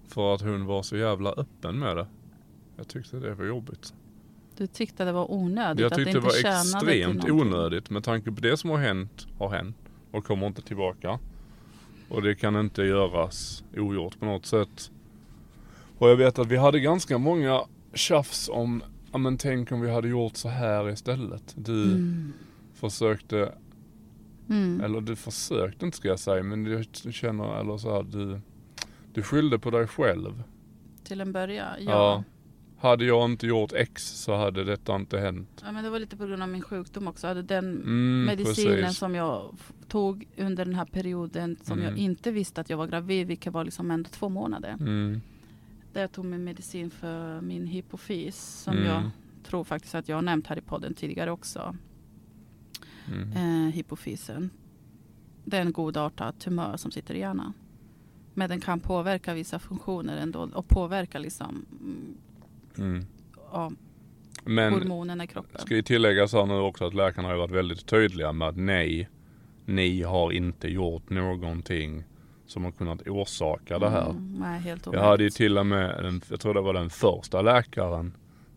[0.08, 2.06] För att hon var så jävla öppen med det.
[2.76, 3.94] Jag tyckte det var jobbigt.
[4.56, 5.80] Du tyckte det var onödigt?
[5.80, 8.56] Jag att tyckte det det inte var tjänade till extremt onödigt med tanke på det
[8.56, 9.76] som har hänt, har hänt
[10.10, 11.18] och kommer inte tillbaka.
[12.08, 14.90] Och det kan inte göras ogjort på något sätt.
[15.98, 17.60] Och jag vet att vi hade ganska många
[17.94, 21.54] tjafs om, ja men tänk om vi hade gjort så här istället.
[21.56, 22.32] Du Mm.
[22.74, 23.52] försökte,
[24.48, 24.80] Mm.
[24.80, 28.40] eller du försökte inte ska jag säga, men jag känner, eller så här, du,
[29.16, 30.42] du skyllde på dig själv.
[31.04, 31.90] Till en början, ja.
[31.90, 32.24] Ja.
[32.78, 35.62] Hade jag inte gjort X så hade detta inte hänt.
[35.64, 37.26] Ja, men det var lite på grund av min sjukdom också.
[37.26, 38.98] Hade den Mm, medicinen precis.
[38.98, 39.56] som jag
[39.88, 41.90] tog under den här perioden som Mm.
[41.90, 44.76] jag inte visste att jag var gravid, vilket var liksom ändå två månader.
[44.80, 45.20] Mm.
[45.92, 48.86] Där jag tog min medicin för min hypofys som Mm.
[48.88, 49.02] jag
[49.44, 51.76] tror faktiskt att jag har nämnt här i podden tidigare också.
[53.08, 53.32] Mm.
[53.66, 54.50] Eh, hypofysen.
[55.44, 57.52] Det är en godartad tumör som sitter i hjärnan.
[58.38, 62.16] Men den kan påverka vissa funktioner ändå och påverka liksom, mm,
[62.78, 63.06] Mm.
[63.52, 63.72] ja,
[64.44, 65.60] Men hormonerna i kroppen.
[65.60, 69.08] ska ju tilläggas här nu också att läkarna har varit väldigt tydliga med att nej,
[69.64, 72.04] ni har inte gjort någonting
[72.46, 74.10] som har kunnat orsaka det här.
[74.10, 77.42] Mm, nej, Jag hade ju till och med, den, jag tror det var den första
[77.42, 78.12] läkaren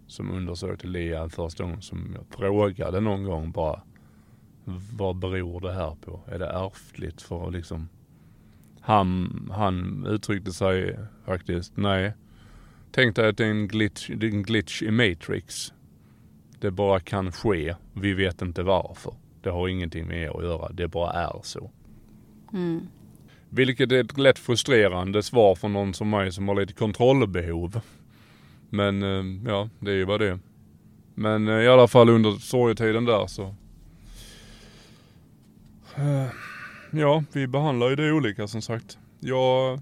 [0.07, 3.81] som undersökte Lea första gången som jag frågade någon gång bara
[4.97, 6.19] vad beror det här på?
[6.27, 7.21] Är det ärftligt?
[7.21, 7.89] För att liksom
[8.81, 12.13] han, han uttryckte sig faktiskt, nej.
[12.91, 15.73] Tänk dig att det är en glitch, är en glitch i Matrix.
[16.59, 17.75] Det bara kan ske.
[17.93, 19.13] Vi vet inte varför.
[19.41, 20.71] Det har ingenting med er att göra.
[20.71, 21.71] Det bara är så.
[22.53, 22.87] Mm.
[23.49, 27.81] Vilket är ett lätt frustrerande svar från någon som mig som har lite kontrollbehov.
[28.69, 30.39] Men eh, ja, det är ju vad det är.
[31.15, 33.55] Men eh, i alla fall under sorgetiden där så.
[36.91, 38.97] Ja, vi behandlar ju det olika som sagt.
[39.19, 39.79] Jag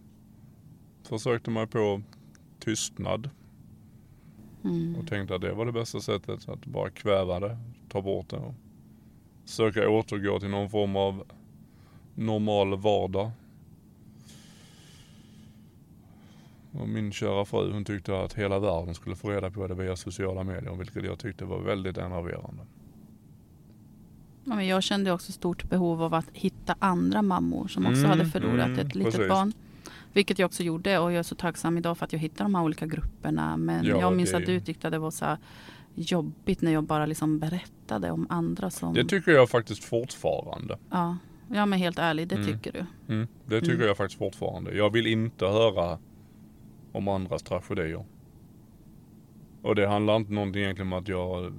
[1.04, 2.02] försökte mig på
[2.60, 3.30] tystnad
[4.64, 4.96] Mm.
[4.96, 7.58] och tänkte att det var det bästa sättet att bara kväva det,
[7.90, 8.54] ta bort det och
[9.46, 11.24] söka återgå till någon form av
[12.16, 13.32] normal vardag.
[16.72, 19.96] Och min kära fru hon tyckte att hela världen skulle få reda på det via
[19.96, 22.66] sociala medier vilket jag tyckte var väldigt enerverande.
[24.50, 28.10] Ja, men jag kände också stort behov av att hitta andra mammor som också Mm,
[28.10, 29.30] hade förlorat mm, ett litet precis.
[29.30, 29.54] barn.
[30.14, 32.56] Vilket jag också gjorde och jag är så tacksam idag för att jag hittade de
[32.56, 33.58] här olika grupperna.
[33.58, 35.38] Men Ja, jag minns det- att du tyckte att det var så
[35.96, 38.94] jobbigt när jag bara liksom berättade om andra som...
[38.94, 40.78] Det tycker jag faktiskt fortfarande.
[40.92, 41.18] ja,
[41.54, 42.48] Ja men helt ärligt, det Mm.
[42.48, 43.14] tycker du.
[43.14, 43.88] Mm, det tycker Mm.
[43.88, 44.74] jag faktiskt fortfarande.
[44.76, 46.00] Jag vill inte höra
[46.92, 48.06] om andras tragedier.
[49.62, 51.54] Och det handlar inte någonting egentligen om att jag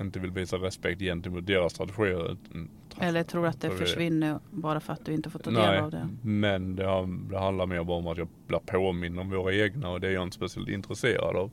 [0.00, 2.68] inte vill visa respekt gentemot deras utan-
[2.98, 5.78] Eller tror att det För försvinner bara för att du inte får ta del Nej,
[5.80, 6.08] av det.
[6.22, 9.88] men det, har- det handlar mer bara om att jag blir påminn om våra egna
[9.90, 11.50] och det är jag inte speciellt intresserad av.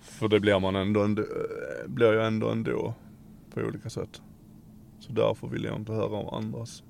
[0.00, 1.24] För det blir man ändå, ändå
[1.86, 2.94] blir jag ändå ändå
[3.54, 4.22] på olika sätt.
[5.00, 6.82] Så därför vill jag inte höra om andras.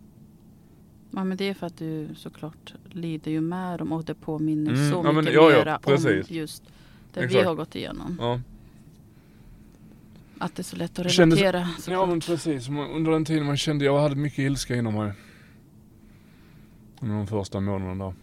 [1.10, 4.72] Ja men det är för att du såklart lider ju med dem och det påminner
[4.72, 6.30] Mm, så ja, mycket ja, ja, mera om precis.
[6.30, 6.62] just
[7.12, 7.46] det vi Exakt.
[7.46, 8.16] har gått igenom.
[8.20, 8.40] Ja.
[10.40, 11.68] Att det är så lätt att Kändes- relatera.
[11.88, 15.12] Ja men precis, under den tiden man kände jag hade mycket ilska inom mig.
[17.00, 18.14] Under de första månaderna där.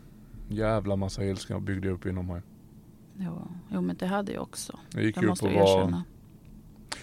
[0.56, 2.42] Jävla massa ilska byggde jag upp inom mig.
[3.18, 4.80] Jo, jo men det hade jag också.
[4.94, 5.92] Jag gick Jag upp måste och erkänna.
[5.98, 6.04] var...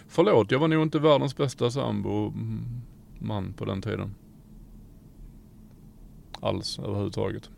[0.08, 2.32] Förlåt, jag var nog inte världens bästa sambo
[3.18, 4.14] man på den tiden.
[6.40, 7.50] Alls överhuvudtaget.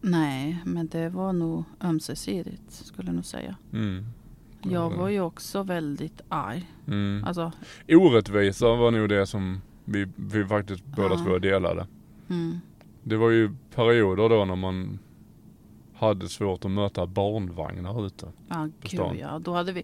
[0.00, 3.56] Nej, men det var nog ömsesidigt skulle jag nog säga.
[3.72, 4.06] Mm.
[4.62, 6.70] Jag var ju också väldigt arg.
[6.86, 7.24] Mm.
[7.26, 7.52] Alltså,
[7.88, 11.86] Orättvisa var nog det som vi, vi faktiskt båda två delade.
[12.30, 12.60] mm,
[13.02, 14.98] Det var ju perioder då när man
[15.94, 18.26] hade svårt att möta barnvagnar ute.
[18.48, 19.38] ja gud ja.
[19.38, 19.82] Då hade vi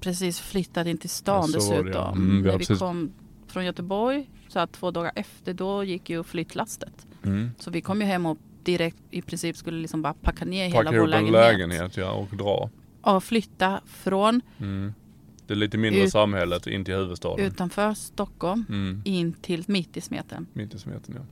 [0.00, 1.88] precis flyttat in till stan Ja, dessutom.
[1.92, 2.12] ja.
[2.12, 3.10] Mm, När vi precis- kom
[3.46, 7.06] från Göteborg, så att två dagar efter, då gick ju flyttlastet.
[7.24, 7.50] Mm.
[7.58, 10.78] Så vi kom ju hem och direkt i princip skulle liksom bara packa ner Packa
[10.78, 11.58] hela vår ihop en lägenhet.
[11.68, 12.70] lägenhet ja, och dra.
[13.00, 14.94] Och flytta från Mm.
[15.46, 17.46] Det lite mindre Ut- samhället in till huvudstaden.
[17.46, 19.02] utanför Stockholm Mm.
[19.04, 20.46] in till mitt i smeten.
[20.52, 21.22] Mitt i smeten ja.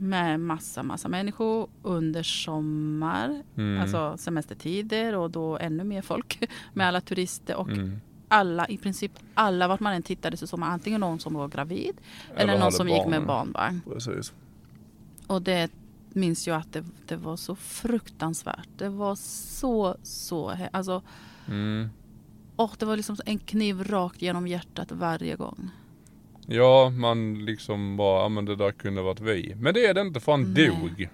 [0.00, 3.80] Med massa, massa människor under sommar, Mm.
[3.80, 6.38] alltså semestertider och då ännu mer folk
[6.74, 8.00] med alla turister och Mm.
[8.28, 11.48] alla, i princip alla vart man än tittade så såg man antingen någon som var
[11.48, 11.94] gravid
[12.34, 13.52] eller, Eller någon som gick med barn.
[13.52, 13.80] barnvagn.
[13.92, 14.32] Precis.
[15.26, 15.70] Och det
[16.14, 18.68] minns jag att det, det var så fruktansvärt.
[18.76, 21.02] Det var så, så, alltså,
[21.48, 21.88] Mm.
[22.56, 25.70] åh, det var liksom en kniv rakt genom hjärtat varje gång.
[26.46, 29.54] Ja, man liksom bara, ja men det där kunde varit vi.
[29.60, 30.66] Men det är det inte för han Nej.
[30.68, 31.08] dog.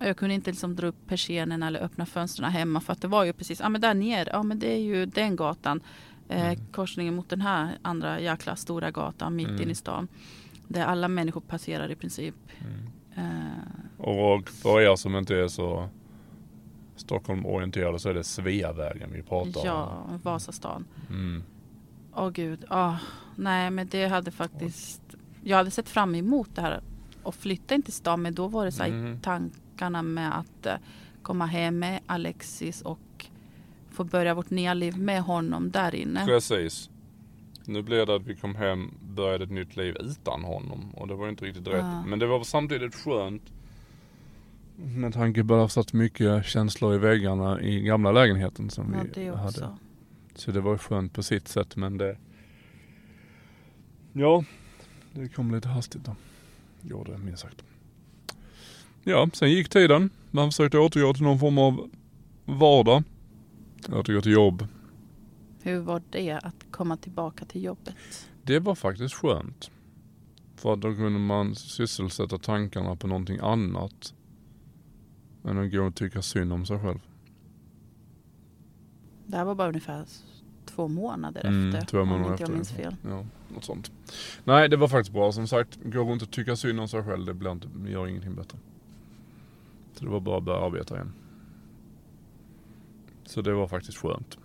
[0.00, 3.08] Och Jag kunde inte liksom dra upp persiennen eller öppna fönstren hemma för att det
[3.08, 5.80] var ju precis, ja men där nere, ja men det är ju den gatan.
[6.28, 6.66] Eh, Mm.
[6.72, 9.62] Korsningen mot den här andra jäkla stora gatan mitt Mm.
[9.62, 10.08] inne i stan.
[10.68, 12.34] Där alla människor passerar i princip.
[12.60, 12.86] Mm.
[13.16, 15.88] Eh, Och för er som inte är så
[16.96, 19.66] Stockholm-orienterade så är det Sveavägen vi pratar om.
[19.66, 20.84] ja, Vasastan.
[21.10, 21.42] Mm.
[22.14, 22.96] Åh gud, ah,
[23.36, 25.02] nej men det hade faktiskt,
[25.42, 26.80] jag hade sett fram emot det här
[27.22, 29.20] och flytta in till stan men då var det så här Mm.
[29.20, 30.74] tankarna med att eh,
[31.22, 33.26] komma hem med Alexis och
[33.90, 36.24] få börja vårt nya liv med honom där inne.
[36.26, 36.90] Precis.
[37.68, 40.90] Nu blev det att vi kom hem, började ett nytt liv utan honom.
[40.94, 41.76] Och det var ju inte riktigt rätt.
[41.76, 42.04] Ja.
[42.06, 43.42] Men det var samtidigt skönt.
[44.76, 48.94] Med tanke på att det har satt mycket känslor i väggarna i gamla lägenheten som
[48.94, 49.64] Ja, vi det också.
[49.64, 49.76] hade.
[50.34, 52.16] Så det var skönt på sitt sätt men det...
[54.12, 54.44] Ja,
[55.12, 56.16] det kom lite hastigt då.
[56.82, 57.64] Gjorde det minst sagt.
[59.04, 60.10] Ja, sen gick tiden.
[60.30, 61.90] Man försökte återgå till någon form av
[62.44, 63.02] vardag.
[63.88, 64.66] Återgå till jobb.
[65.66, 67.94] Hur var det att komma tillbaka till jobbet?
[68.42, 69.70] Det var faktiskt skönt.
[70.56, 74.14] För då kunde man sysselsätta tankarna på någonting annat.
[75.44, 76.98] Än att gå och tycka synd om sig själv.
[79.26, 80.04] Det här var bara ungefär
[80.64, 81.86] två månader Mm, efter.
[81.86, 82.96] två månader om inte jag minns fel.
[83.02, 83.92] Ja, något sånt.
[84.44, 85.32] Nej, det var faktiskt bra.
[85.32, 88.34] Som sagt, gå runt och tycka synd om sig själv, det blir inte, gör ingenting
[88.34, 88.58] bättre.
[89.92, 91.12] Så det var bara att börja arbeta igen.
[93.24, 94.38] Så det var faktiskt skönt.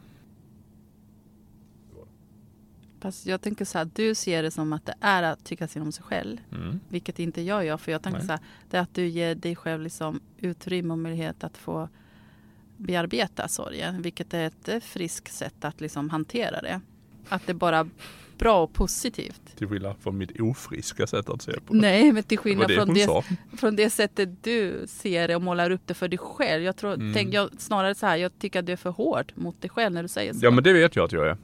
[3.01, 5.85] Fast jag tänker så här, du ser det som att det är att tycka synd
[5.85, 6.37] om sig själv.
[6.51, 6.79] Mm.
[6.89, 7.77] Vilket inte jag gör.
[7.77, 8.27] För jag tänker Nej.
[8.27, 11.89] så här, det är att du ger dig själv liksom utrymme och möjlighet att få
[12.77, 14.01] bearbeta sorgen.
[14.01, 16.81] Vilket är ett eh, friskt sätt att liksom hantera det.
[17.29, 17.89] Att det är bara
[18.37, 19.41] bra och positivt.
[19.57, 21.79] Till skillnad från mitt ofriska sätt att se på det.
[21.79, 23.23] Nej, men till skillnad det från det,
[23.57, 26.63] från det sättet du ser det och målar upp det för dig själv.
[26.63, 27.13] Jag tror, Mm.
[27.13, 29.93] tänk, jag, snarare så här, jag tycker att du är för hård mot dig själv
[29.93, 30.39] när du säger så.
[30.45, 31.37] Ja men det vet jag att jag är.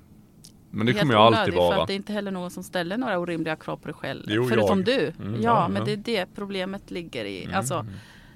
[0.77, 1.81] Men det kommer jag alltid onödigt, För vara.
[1.81, 4.23] att det är inte heller någon som ställer några orimliga krav på dig själv.
[4.27, 4.85] Jo, förutom jag.
[4.85, 5.13] du.
[5.19, 7.43] Mm, ja, ja, men det är det problemet ligger i.
[7.43, 7.57] Mm.
[7.57, 7.85] Alltså,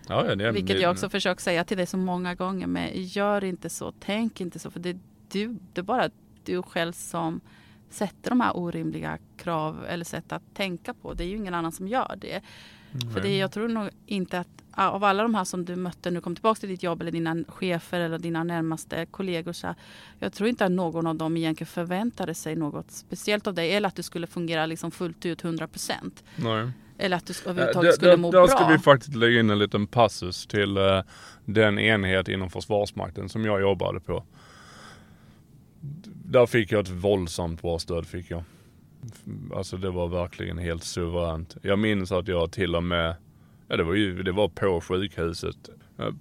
[0.07, 2.67] Ja, ja, det, vilket det, jag också försökt säga till dig så många gånger.
[2.67, 4.71] Men gör inte så, tänk inte så.
[4.71, 4.99] För det är,
[5.31, 6.09] du, det är bara
[6.43, 7.41] du själv som
[7.89, 11.13] sätter de här orimliga krav eller sätt att tänka på.
[11.13, 12.41] Det är ju ingen annan som gör det.
[13.13, 16.15] För det, jag tror nog inte att av alla de här som du mötte när
[16.15, 19.53] du kom tillbaka till ditt jobb eller dina chefer eller dina närmaste kollegor.
[19.53, 19.75] Så här,
[20.19, 23.87] jag tror inte att någon av dem egentligen förväntade sig något speciellt av dig eller
[23.87, 26.23] att du skulle fungera liksom fullt ut 100 procent.
[26.97, 28.47] Eller att du Eh, överhuvudtaget där- skulle där- må Där bra.
[28.47, 31.01] ska vi faktiskt lägga in en liten passus till eh,
[31.45, 34.23] den enhet inom Försvarsmakten som jag jobbade på.
[36.25, 38.43] Där fick jag ett våldsamt bra stöd fick jag.
[39.55, 41.57] Alltså det var verkligen helt suveränt.
[41.61, 43.15] Jag minns att jag till och med,
[43.71, 45.69] ja det var ju, det var på sjukhuset.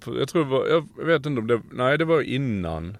[0.05, 2.97] Jag tror det var, jag vet inte om det, nej det var innan.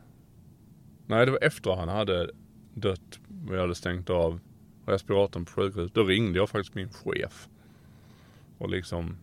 [1.07, 2.29] Nej det var efter han hade
[2.73, 4.39] dött och jag hade stängt av
[4.85, 5.93] respiratorn på sjukhuset.
[5.93, 7.47] Då ringde jag faktiskt min chef.
[8.57, 9.17] Och liksom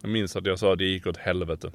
[0.00, 1.72] Jag minns att jag sa att det gick åt helvete.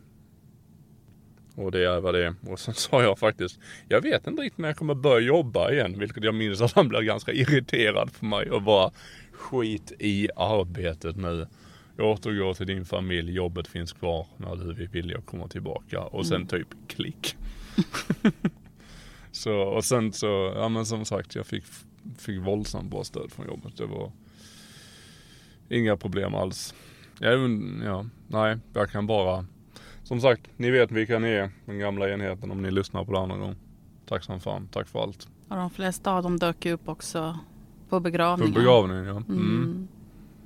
[1.55, 2.35] Och det var det.
[2.47, 5.99] Och sen sa jag faktiskt Jag vet inte riktigt när jag kommer börja jobba igen.
[5.99, 8.91] Vilket jag minns att han blev ganska irriterad på mig och bara
[9.31, 11.47] Skit i arbetet nu.
[11.97, 13.33] Återgå till din familj.
[13.33, 16.01] Jobbet finns kvar när du vill vilja komma tillbaka.
[16.01, 17.35] Och sen typ klick.
[19.31, 21.63] så och sen så, ja men som sagt jag fick,
[22.17, 23.77] fick våldsamt bra stöd från jobbet.
[23.77, 24.11] Det var
[25.69, 26.73] Inga problem alls.
[27.21, 29.45] Även, ja, nej, jag kan bara
[30.03, 33.19] Som sagt, ni vet vilka ni är, den gamla enheten om ni lyssnar på det
[33.19, 33.55] andra gång.
[34.05, 35.27] Tack som fan, tack för allt.
[35.47, 37.39] Och de flesta av dem dök upp också
[37.89, 38.53] på begravningen.
[38.53, 39.11] begravningen ja.
[39.11, 39.29] Mm.
[39.29, 39.87] Mm.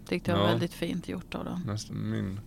[0.07, 0.51] Tyckte jag var Ja.
[0.51, 1.61] väldigt fint gjort av dem.
[1.65, 2.39] Nästan min,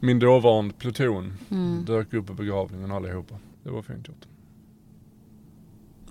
[0.00, 1.84] min dåvarande pluton Mm.
[1.84, 3.38] dök upp på begravningen allihopa.
[3.62, 4.26] Det var fint gjort.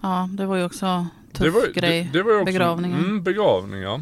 [0.02, 2.04] Ja, det var ju också tuff det var, grej.
[2.14, 3.00] Det, det var också, begravningen.
[3.00, 4.02] Mm, begravning ja.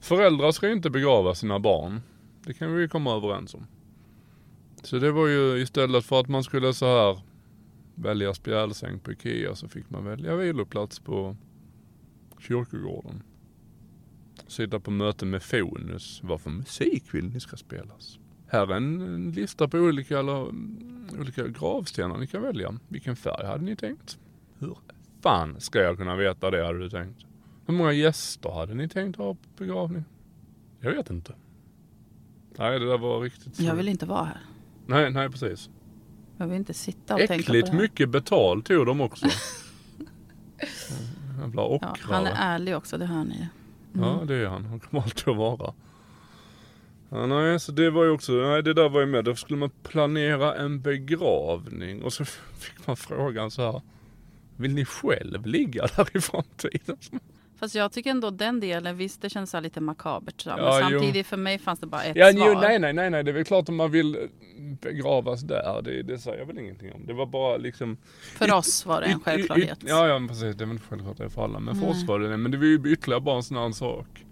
[0.00, 2.00] Föräldrar ska ju inte begrava sina barn.
[2.44, 3.66] Det kan vi ju komma överens om.
[4.82, 7.20] Så det var ju istället för att man skulle så här
[7.94, 11.36] välja spjälsäng på Ikea så fick man välja viloplats på
[12.38, 13.22] kyrkogården.
[14.46, 16.20] Sitta på möte med Fonus.
[16.24, 18.18] Vad för musik vill ni ska spelas?
[18.48, 22.74] Här är en lista på olika, eller, mm, olika gravstenar ni kan välja.
[22.88, 24.18] Vilken färg hade ni tänkt?
[24.58, 24.76] Hur
[25.20, 27.24] fan ska jag kunna veta det hade du tänkt?
[27.66, 30.04] Hur många gäster hade ni tänkt ha på begravning?
[30.80, 31.34] Jag vet inte.
[32.58, 34.40] Nej det där var riktigt Jag vill inte vara här.
[34.86, 35.70] Nej, nej precis.
[36.36, 37.80] Jag vill inte sitta och tänka på Äckligt det här.
[37.82, 39.26] mycket betalt tog de också.
[41.40, 42.14] Jävla Ja, ockrare.
[42.14, 43.46] han är ärlig också, det hör ni ju.
[43.96, 44.08] Mm.
[44.08, 44.64] Ja det är han.
[44.64, 45.74] Han kommer alltid att vara.
[47.08, 49.24] Ja, nej, så det var ju också, nej det där var ju med.
[49.24, 53.82] Då skulle man planera en begravning och så fick man frågan så här.
[54.56, 56.96] Vill ni själv ligga där i framtiden?
[57.58, 60.40] Fast jag tycker ändå den delen, visst det känns lite makabert.
[60.40, 60.98] Så, Ja, men jo.
[60.98, 62.46] samtidigt för mig fanns det bara ett Ja, svar.
[62.46, 64.28] jo, nej, nej, nej, nej, det är väl klart om man vill
[64.58, 65.82] begravas där.
[65.82, 67.06] Det, det säger jag väl ingenting om.
[67.06, 67.96] Det var bara liksom.
[68.38, 69.78] För oss var det en självklarhet.
[69.86, 70.56] Ja, ja, men precis.
[70.56, 71.60] Det är väl självklart det för alla.
[71.60, 71.90] Men för Nej.
[71.90, 72.36] oss var det det.
[72.36, 74.24] Men det var ju ytterligare bara en sån här sak.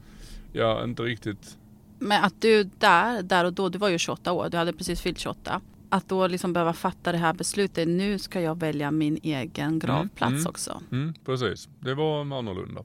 [0.52, 1.58] Ja, inte riktigt.
[1.98, 5.00] Men att du där, där och då, du var ju 28 år, du hade precis
[5.00, 5.60] fyllt 28.
[5.88, 10.32] Att då liksom behöva fatta det här beslutet, nu ska jag välja min egen gravplats
[10.32, 10.46] mm.
[10.46, 10.80] också.
[10.92, 11.68] Mm, precis.
[11.80, 12.84] Det var annorlunda.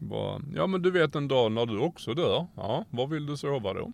[0.00, 2.46] Bara, ja men du vet en dag när du också dör.
[2.56, 3.92] Ja, var vill du sova då?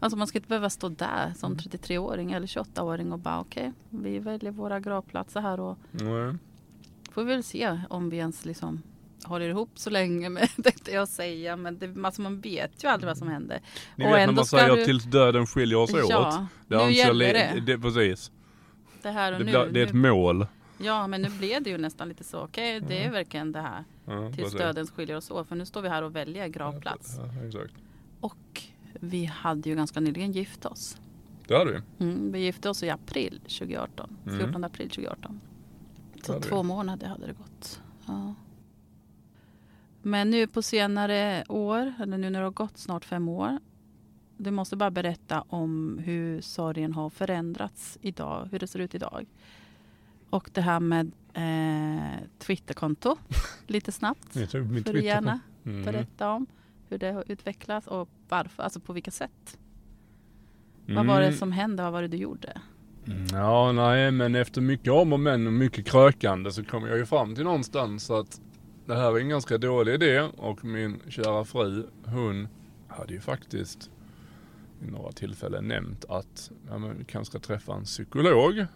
[0.00, 1.58] Alltså man ska inte behöva stå där som Mm.
[1.58, 6.34] 33-åring eller 28-åring och bara okej, vi väljer våra gravplatser här och Nej.
[7.12, 8.82] får vi väl se om vi ens liksom
[9.24, 11.56] håller ihop så länge med det jag säga.
[11.56, 13.60] Men det, alltså man vet ju aldrig vad som händer.
[13.96, 16.48] Ni Och vet när man säger du- tills döden skiljer oss Ja, åt.
[16.68, 17.60] nu anser gäller le- det.
[17.72, 17.78] det.
[17.78, 18.30] Precis.
[19.02, 19.70] Det här och Det, nu.
[19.72, 20.46] det är ett nu mål.
[20.78, 22.40] Ja, men nu blev det ju nästan lite så.
[22.40, 23.84] Okej, det är verkligen det här.
[24.04, 25.48] Ja, Tills döden skiljer oss åt.
[25.48, 27.16] För nu står vi här och väljer gravplats.
[27.18, 27.74] Ja, exakt.
[28.20, 28.62] Och
[29.00, 31.00] vi hade ju ganska nyligen gift oss.
[31.46, 32.04] Det hade vi.
[32.04, 34.16] Mm, vi gifte oss i april 2018.
[34.26, 34.38] Mm.
[34.38, 35.40] 14 april 2018.
[36.22, 36.50] Så hade vi.
[36.50, 37.82] två månader hade det gått.
[38.06, 38.34] Ja.
[40.02, 43.58] Men nu på senare år, eller nu när det har gått snart fem år.
[44.36, 49.26] Du måste bara berätta om hur sorgen har förändrats idag, hur det ser ut idag.
[50.30, 53.16] Och det här med eh, Twitterkonto,
[53.66, 54.32] lite snabbt.
[54.32, 55.84] Får du gärna Mm.
[55.84, 56.46] berätta om
[56.88, 59.58] hur det har utvecklats och varför, alltså på vilka sätt.
[60.86, 61.38] Vad var det Mm.
[61.38, 61.82] som hände?
[61.82, 62.60] Vad var det du gjorde?
[63.32, 67.06] Ja, nej, men efter mycket om och men och mycket krökande så kom jag ju
[67.06, 68.40] fram till någonstans att
[68.86, 72.48] det här är en ganska dålig idé och min kära fru, hon
[72.88, 73.90] hade ju faktiskt
[74.80, 78.66] vid några tillfällen nämnt att ja, men, vi kanske ska träffa en psykolog.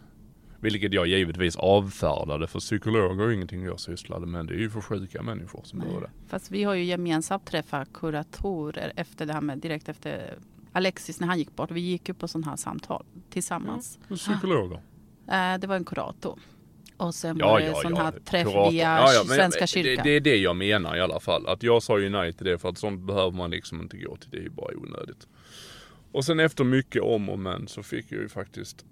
[0.60, 4.46] Vilket jag givetvis avfärdade för psykologer är ingenting jag sysslade med.
[4.46, 6.10] Det är ju för sjuka människor som gör det.
[6.28, 10.38] Fast vi har ju gemensamt träffat kuratorer efter det här med direkt efter
[10.72, 11.70] Alexis när han gick bort.
[11.70, 13.98] Vi gick ju på sådana här samtal tillsammans.
[14.08, 14.80] För psykologer.
[15.28, 16.38] Eh, det var en kurator.
[16.96, 18.02] Och sen Ja, var det ja, sån ja.
[18.02, 18.70] här träff Kurator.
[18.70, 20.04] via Ja, ja, men Svenska det, kyrkan.
[20.04, 21.46] det är det jag menar i alla fall.
[21.46, 24.16] Att jag sa ju nej till det för att sånt behöver man liksom inte gå
[24.16, 24.30] till.
[24.30, 25.26] Det är ju bara onödigt.
[26.12, 28.84] Och sen efter mycket om och men så fick jag ju faktiskt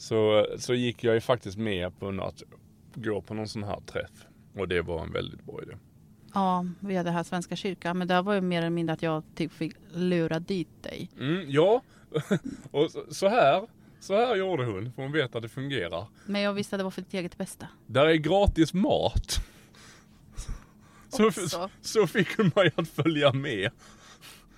[0.00, 2.42] så, så gick jag ju faktiskt med på att
[2.94, 4.10] gå på någon sån här träff.
[4.54, 5.72] Och det var en väldigt bra idé.
[6.34, 7.98] Ja, via det här Svenska kyrkan.
[7.98, 11.10] Men det var ju mer eller mindre att jag typ fick lura dit dig.
[11.20, 11.82] Mm, ja,
[12.70, 13.66] och så- här,
[14.00, 14.92] så här gjorde hon.
[14.92, 16.06] För hon vet att det fungerar.
[16.26, 17.66] Men jag visste att det var för ditt eget bästa.
[17.86, 19.40] Där är gratis mat.
[21.08, 21.30] Så,
[21.80, 23.70] så fick hon mig att följa med.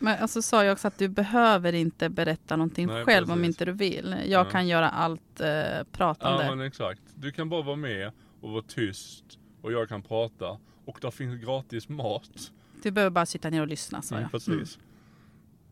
[0.03, 3.47] Men alltså sa jag också att du behöver inte berätta någonting Nej, själv om precis.
[3.49, 4.17] inte du vill.
[4.27, 4.51] Jag Ja.
[4.51, 5.49] kan göra allt eh,
[5.93, 6.45] pratande.
[6.45, 7.01] Ja men exakt.
[7.15, 9.25] Du kan bara vara med och vara tyst.
[9.63, 10.59] Och jag kan prata.
[10.85, 12.53] Och där finns gratis mat.
[12.83, 14.31] Du behöver bara sitta ner och lyssna sa Mm, jag.
[14.33, 14.79] precis.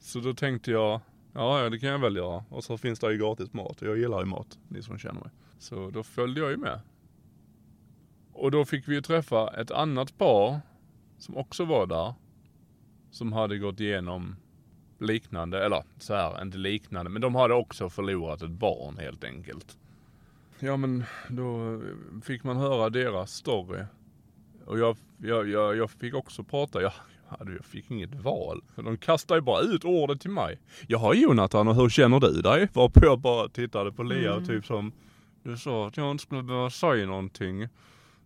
[0.01, 1.01] Så då tänkte jag,
[1.33, 2.45] ja ja, det kan jag väl göra.
[2.49, 3.83] Och så finns det ju gratis mat.
[3.83, 5.31] Och jag gillar ju mat, ni som känner mig.
[5.59, 6.81] Så då följde jag ju med.
[8.33, 10.61] Och då fick vi ju träffa ett annat par
[11.19, 12.15] som också var där.
[13.11, 14.37] Som hade gått igenom
[14.99, 19.77] liknande, eller så här, inte liknande, men de hade också förlorat ett barn helt enkelt.
[20.59, 21.81] Ja men då
[22.25, 23.83] fick man höra deras story.
[24.67, 26.93] Och jag, jag, jag, jag fick också prata, jag,
[27.39, 28.63] jag fick inget val.
[28.75, 30.59] För de kastade ju bara ut ordet till mig.
[30.87, 32.69] Jaha Jonathan, och hur känner du dig?
[32.73, 34.47] Varpå jag bara tittade på Lea Mm.
[34.47, 34.93] typ som,
[35.43, 37.69] du sa att jag inte skulle behöva säga någonting.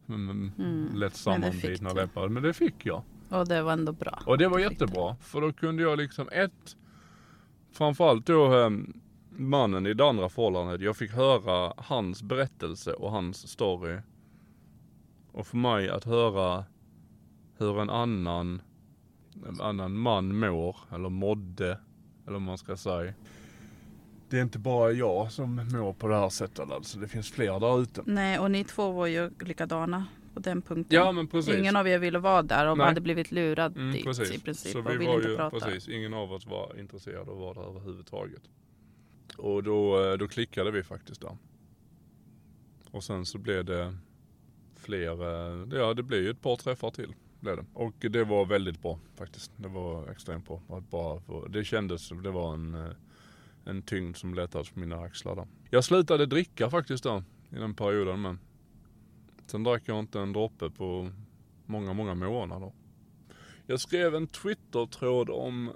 [0.08, 0.88] Mm, Mm.
[0.94, 3.02] Lätt sammanbitna läppar, men det fick jag.
[3.34, 4.22] Och det var ändå bra.
[4.26, 5.16] Och det var jättebra.
[5.20, 6.76] För då kunde jag liksom ett,
[7.72, 8.70] framförallt då eh,
[9.30, 10.80] mannen i det andra förhållandet.
[10.80, 13.98] Jag fick höra hans berättelse och hans story.
[15.32, 16.64] Och för mig att höra
[17.58, 18.62] hur en annan,
[19.48, 21.78] en annan man mår, eller mådde,
[22.24, 23.12] eller vad man ska säga.
[24.28, 26.98] Det är inte bara jag som mår på det här sättet alltså.
[26.98, 28.02] Det finns fler där ute.
[28.04, 30.96] Nej, och ni två var ju likadana på den punkten.
[30.96, 31.54] Ja men precis.
[31.54, 32.86] Ingen av er ville vara där och Nej.
[32.86, 34.30] hade blivit lurad Mm, dit precis.
[34.34, 35.58] i princip Så och vi ville var inte ju, prata.
[35.60, 38.42] precis, ingen av oss var intresserad av att vara där överhuvudtaget.
[39.38, 41.36] Och då, eh, då klickade vi faktiskt där.
[42.90, 43.96] Och sen så blev det
[44.76, 47.14] fler, eh, ja det blev ju ett par träffar till.
[47.40, 47.64] Blev det.
[47.72, 49.52] Och det var väldigt bra faktiskt.
[49.56, 50.62] Det var extremt bra.
[50.90, 52.90] Bara få, det kändes som det var en, eh,
[53.64, 55.46] en tyngd som lättades på mina axlar där.
[55.70, 58.38] Jag slutade dricka faktiskt där i den perioden men.
[59.46, 61.10] Sen drack jag inte en droppe på
[61.66, 62.72] många, många månader.
[63.66, 65.72] Jag skrev en Twitter-tråd om,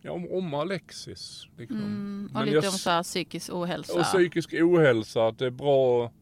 [0.00, 1.46] ja, om, om Alexis.
[1.56, 1.76] Liksom.
[1.76, 3.98] Mm, och Men lite jag om så här psykisk ohälsa.
[3.98, 6.12] Och psykisk ohälsa, att det är bra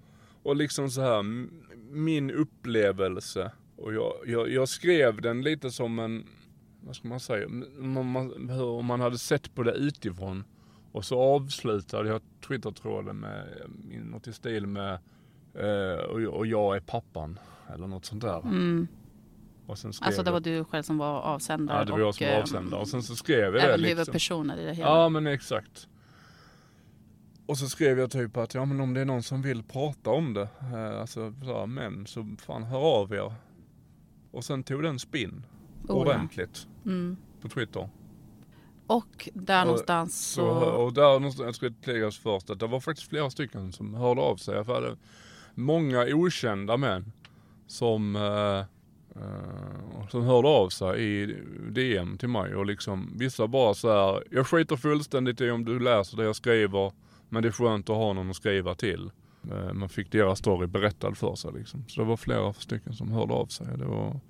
[0.43, 1.23] och liksom så här
[1.91, 3.53] min upplevelse.
[3.77, 6.27] Och jag, jag, jag skrev den lite som en,
[6.81, 10.45] vad ska man säga, om man, om man hade sett på det utifrån.
[10.93, 14.99] Och så avslutade jag Twitter-tråden med eh, något i stil med
[16.11, 17.39] och, jag- och jag är pappan.
[17.75, 18.41] Eller något sånt där.
[18.41, 18.89] Mm.
[20.01, 22.43] Alltså det var du själv som var avsändare Ja, det var jag som var eh,
[22.43, 22.81] avsändare.
[22.81, 23.99] Och sen så skrev jag det även liksom.
[23.99, 24.89] huvudpersoner i det hela.
[24.89, 25.89] Ja men exakt.
[27.47, 30.11] Och så skrev jag typ att ja men om det är någon som vill prata
[30.11, 33.35] om det, eh, alltså så här, män, så fan hör av er.
[34.31, 35.45] Och sen tog den spinn.
[35.83, 35.95] Oh, ja.
[35.95, 36.67] ordentligt.
[36.85, 37.17] Mm.
[37.43, 37.89] På Twitter.
[38.87, 40.67] Och där Och någonstans Så, så...
[40.67, 44.21] och där någonstans, jag ska tilläggas först att det var faktiskt flera stycken som hörde
[44.21, 44.65] av sig.
[44.65, 44.97] För
[45.59, 47.13] många okända män
[47.67, 48.59] som, eh,
[49.23, 51.37] eh, som hörde av sig i
[51.71, 55.81] DM till mig och liksom vissa bara så här, jag skiter fullständigt i om du
[55.81, 56.93] läser det jag skriver,
[57.29, 59.11] men det är skönt att ha någon att skriva till.
[59.51, 61.85] Eh, Man fick deras story berättad för sig liksom.
[61.89, 63.67] Så det var flera stycken som hörde av sig.
[63.79, 64.21] Det, var,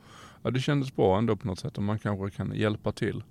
[0.42, 3.22] ja, det kändes bra ändå på något sätt och man kanske kan hjälpa till.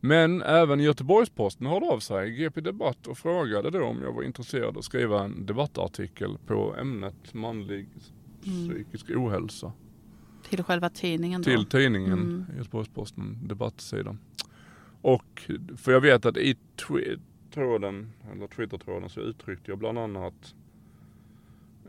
[0.00, 4.64] Men även Göteborgs-Posten hörde av sig, GP Debatt, och frågade då om jag var intresserad
[4.68, 7.88] av att skriva en debattartikel på ämnet manlig
[8.46, 8.68] Mm.
[8.68, 9.72] psykisk ohälsa.
[10.48, 11.44] Till själva tidningen då?
[11.50, 12.44] Till tidningen Mm.
[12.58, 14.18] Göteborgs-Posten, debattsidan.
[15.02, 16.56] Och, för jag vet att i
[17.50, 20.54] tråden, eller Twitter-tråden så uttryckte jag bland annat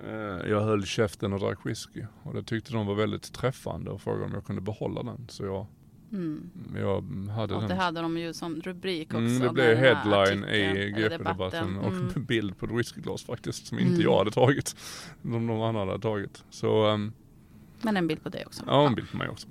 [0.06, 2.04] eh, jag höll käften och drack whisky.
[2.24, 5.26] Och det tyckte de var väldigt träffande och frågade om jag kunde behålla den.
[5.30, 5.66] Så jag,
[6.12, 6.50] Mm.
[6.76, 7.02] jag
[7.36, 7.70] hade Och den.
[7.70, 9.18] det hade de ju som rubrik också.
[9.18, 12.12] Mm, det blev headline i GP-debatten och Mm.
[12.28, 14.02] bild på ett whiskyglas faktiskt som inte Mm.
[14.02, 14.76] jag hade tagit.
[15.22, 16.44] Som någon annan hade tagit.
[16.50, 17.14] Så ehm,
[17.82, 18.64] Men en bild på dig också.
[18.68, 19.48] ja, en bild på mig också.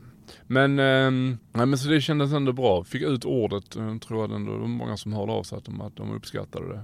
[0.47, 2.85] Men, ehm, nej, men så det kändes ändå bra.
[2.85, 4.52] Fick ut ordet, eh, tror jag ändå.
[4.52, 6.82] Det var många som hörde av sig att de, att de uppskattade det.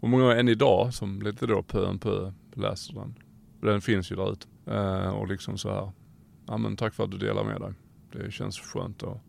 [0.00, 3.14] Och många än idag som lite då pö om pö läser den.
[3.60, 4.46] Den finns ju där ute.
[4.66, 5.92] Eh, och liksom så här,
[6.46, 7.72] ja men tack för att du delar med dig.
[8.12, 9.20] Det känns skönt och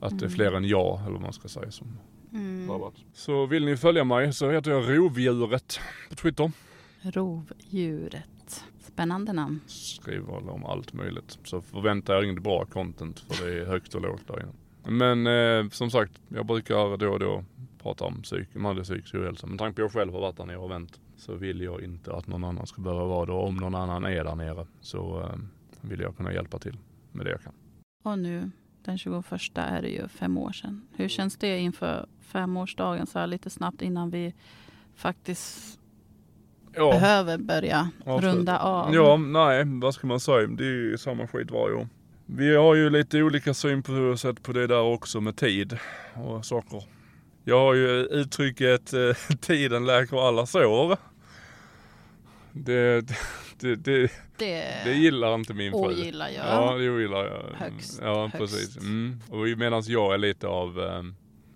[0.00, 0.30] att det är Mm.
[0.30, 1.98] fler än jag, eller vad man ska säga, som
[2.32, 2.66] Mm.
[2.66, 2.94] drabbat.
[3.12, 6.52] Så vill ni följa mig så heter jag Rovdjuret på Twitter.
[7.02, 8.64] Rovdjuret.
[8.80, 9.60] Spännande namn.
[9.66, 11.38] Skriver om allt möjligt.
[11.44, 14.52] Så förvänta er inget bra content för det är högt och lågt där inne.
[14.96, 17.44] Men eh, som sagt, jag brukar då och då
[17.82, 19.46] prata om psyk, manlig psykisk ohälsa.
[19.46, 21.82] Men tanke på att jag själv har varit där nere och vänt så vill jag
[21.82, 23.32] inte att någon annan ska behöva vara det.
[23.32, 25.36] Och om någon annan är där nere så eh,
[25.80, 26.76] vill jag kunna hjälpa till
[27.12, 27.52] med det jag kan.
[28.02, 28.50] Och nu
[28.84, 29.24] den 21
[29.54, 30.82] är det ju fem år sedan.
[30.96, 34.34] Hur känns det inför femårsdagen så här lite snabbt innan vi
[34.96, 35.76] faktiskt
[36.74, 36.90] Ja.
[36.90, 38.34] behöver börja Avsluta.
[38.36, 38.94] runda av?
[38.94, 40.46] Ja, nej, vad ska man säga?
[40.46, 41.88] Det är ju samma skit varje år.
[42.26, 45.78] Vi har ju lite olika syn på sätt på det där också med tid
[46.14, 46.84] och saker.
[47.44, 50.96] Jag har ju uttrycket eh, tiden läker alla sår.
[52.52, 53.04] Det,
[53.60, 55.78] det, det, Det, det gillar inte min fru.
[55.80, 56.46] ogillar jag.
[56.46, 57.42] Ja, det ogillar jag.
[57.56, 58.36] Högst, Ja, högst.
[58.38, 58.76] precis.
[58.78, 59.20] Mm.
[59.28, 61.02] Och medan jag är lite av eh,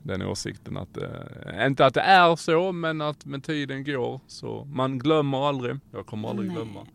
[0.03, 4.65] den åsikten att, eh, inte att det är så, men att med tiden går så
[4.65, 5.77] man glömmer aldrig.
[5.93, 6.57] Jag kommer aldrig Nej.
[6.57, 6.87] glömma.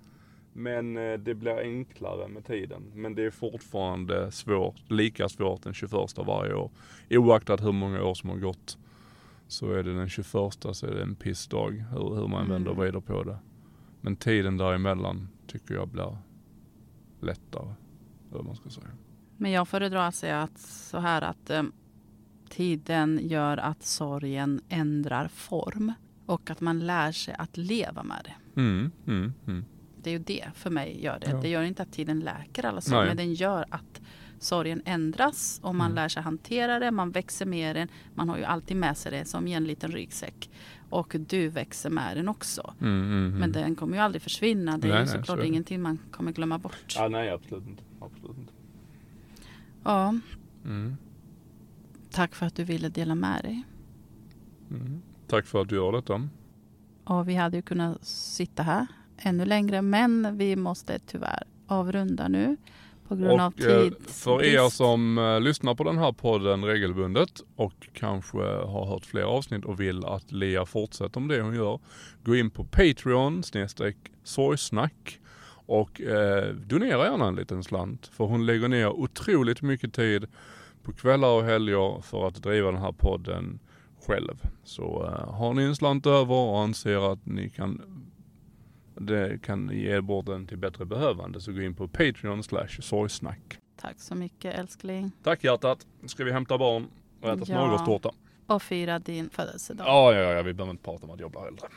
[0.53, 2.91] Men eh, det blir enklare med tiden.
[2.95, 6.71] Men det är fortfarande svårt, lika svårt den 21 varje år.
[7.09, 8.77] Oaktat hur många år som har gått.
[9.47, 10.25] Så är det den 21
[10.71, 12.91] så är det en pissdag hur, hur man vänder och Mm.
[12.91, 13.37] vrider på det.
[14.01, 16.17] Men tiden däremellan tycker jag blir
[17.21, 17.73] lättare.
[18.31, 18.87] Eller man ska säga.
[19.37, 21.63] Men jag föredrar att säga att så här att eh,
[22.49, 25.93] tiden gör att sorgen ändrar form
[26.25, 28.61] och att man lär sig att leva med det.
[28.61, 29.65] Mm, mm, mm.
[30.03, 31.29] Det är ju det för mig gör det.
[31.29, 31.41] Ja.
[31.41, 34.01] Det gör inte att tiden läker alla sorger, men den gör att
[34.39, 35.95] sorgen ändras och man Mm.
[35.95, 37.87] lär sig hantera det, man växer med den.
[38.15, 40.49] Man har ju alltid med sig det som i en liten ryggsäck.
[40.89, 42.73] Och du växer med den också.
[42.81, 43.39] Mm, mm, mm.
[43.39, 44.77] Men den kommer ju aldrig försvinna.
[44.77, 45.47] Det är Nej, ju nej, såklart så är det.
[45.47, 46.95] ingenting man kommer glömma bort.
[46.95, 47.83] Ja, nej, absolut inte.
[47.99, 48.53] Absolut inte.
[49.83, 50.15] Ja,
[50.65, 50.97] Mm,
[52.11, 53.63] tack för att du ville dela med dig.
[54.71, 55.01] mm.
[55.27, 56.29] Tack för att du gör detta.
[57.03, 58.87] Och vi hade ju kunnat sitta här
[59.17, 62.57] ännu längre, men vi måste tyvärr avrunda nu
[63.09, 64.23] på grund av Och eh, tidsbrist.
[64.23, 69.23] för er som eh, lyssnar på den här podden regelbundet och kanske har hört fler
[69.23, 71.79] avsnitt och vill att Lia fortsätter med det hon gör.
[72.23, 75.19] Gå in på Patreon snedstreck sorgsnack
[75.65, 78.07] och eh, donera gärna en liten slant.
[78.07, 80.25] För hon lägger ner otroligt mycket tid
[80.83, 83.59] på kvällar och helger för att driva den här podden
[84.07, 84.47] själv.
[84.63, 87.81] Så eh, har ni en slant över och anser att ni kan
[88.99, 93.57] det kan ge bort den till bättre behövande så gå in på Patreon slash sorgsnack.
[93.75, 95.11] Tack så mycket älskling.
[95.23, 95.87] Tack hjärtat.
[96.05, 96.87] Ska vi hämta barn
[97.21, 97.45] och äta Ja.
[97.45, 98.11] smörgåstårta.
[98.47, 99.87] Och fira din födelsedag.
[99.87, 101.67] Ja, ja, ja, vi behöver inte prata om att jag blir äldre.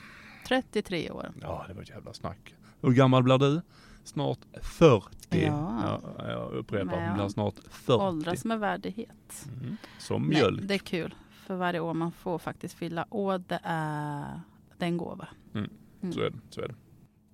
[0.49, 1.31] 33 år.
[1.41, 2.55] Ja, det var ett jävla snack.
[2.81, 3.61] Hur gammal blir du?
[4.05, 5.07] Snart 40.
[5.31, 6.01] Ja.
[6.19, 7.93] Ja, jag upprepar, hon blir snart 40.
[8.03, 9.47] Åldras med värdighet.
[9.63, 9.77] Mm.
[9.99, 10.61] Som Nej, mjölk.
[10.69, 11.15] det är kul.
[11.47, 14.41] För varje år man får faktiskt fylla år, det är,
[14.79, 15.29] det är en gåva.
[15.55, 15.71] Mm.
[16.03, 16.13] Mm.
[16.13, 16.39] Så är det.
[16.51, 16.75] Så är det.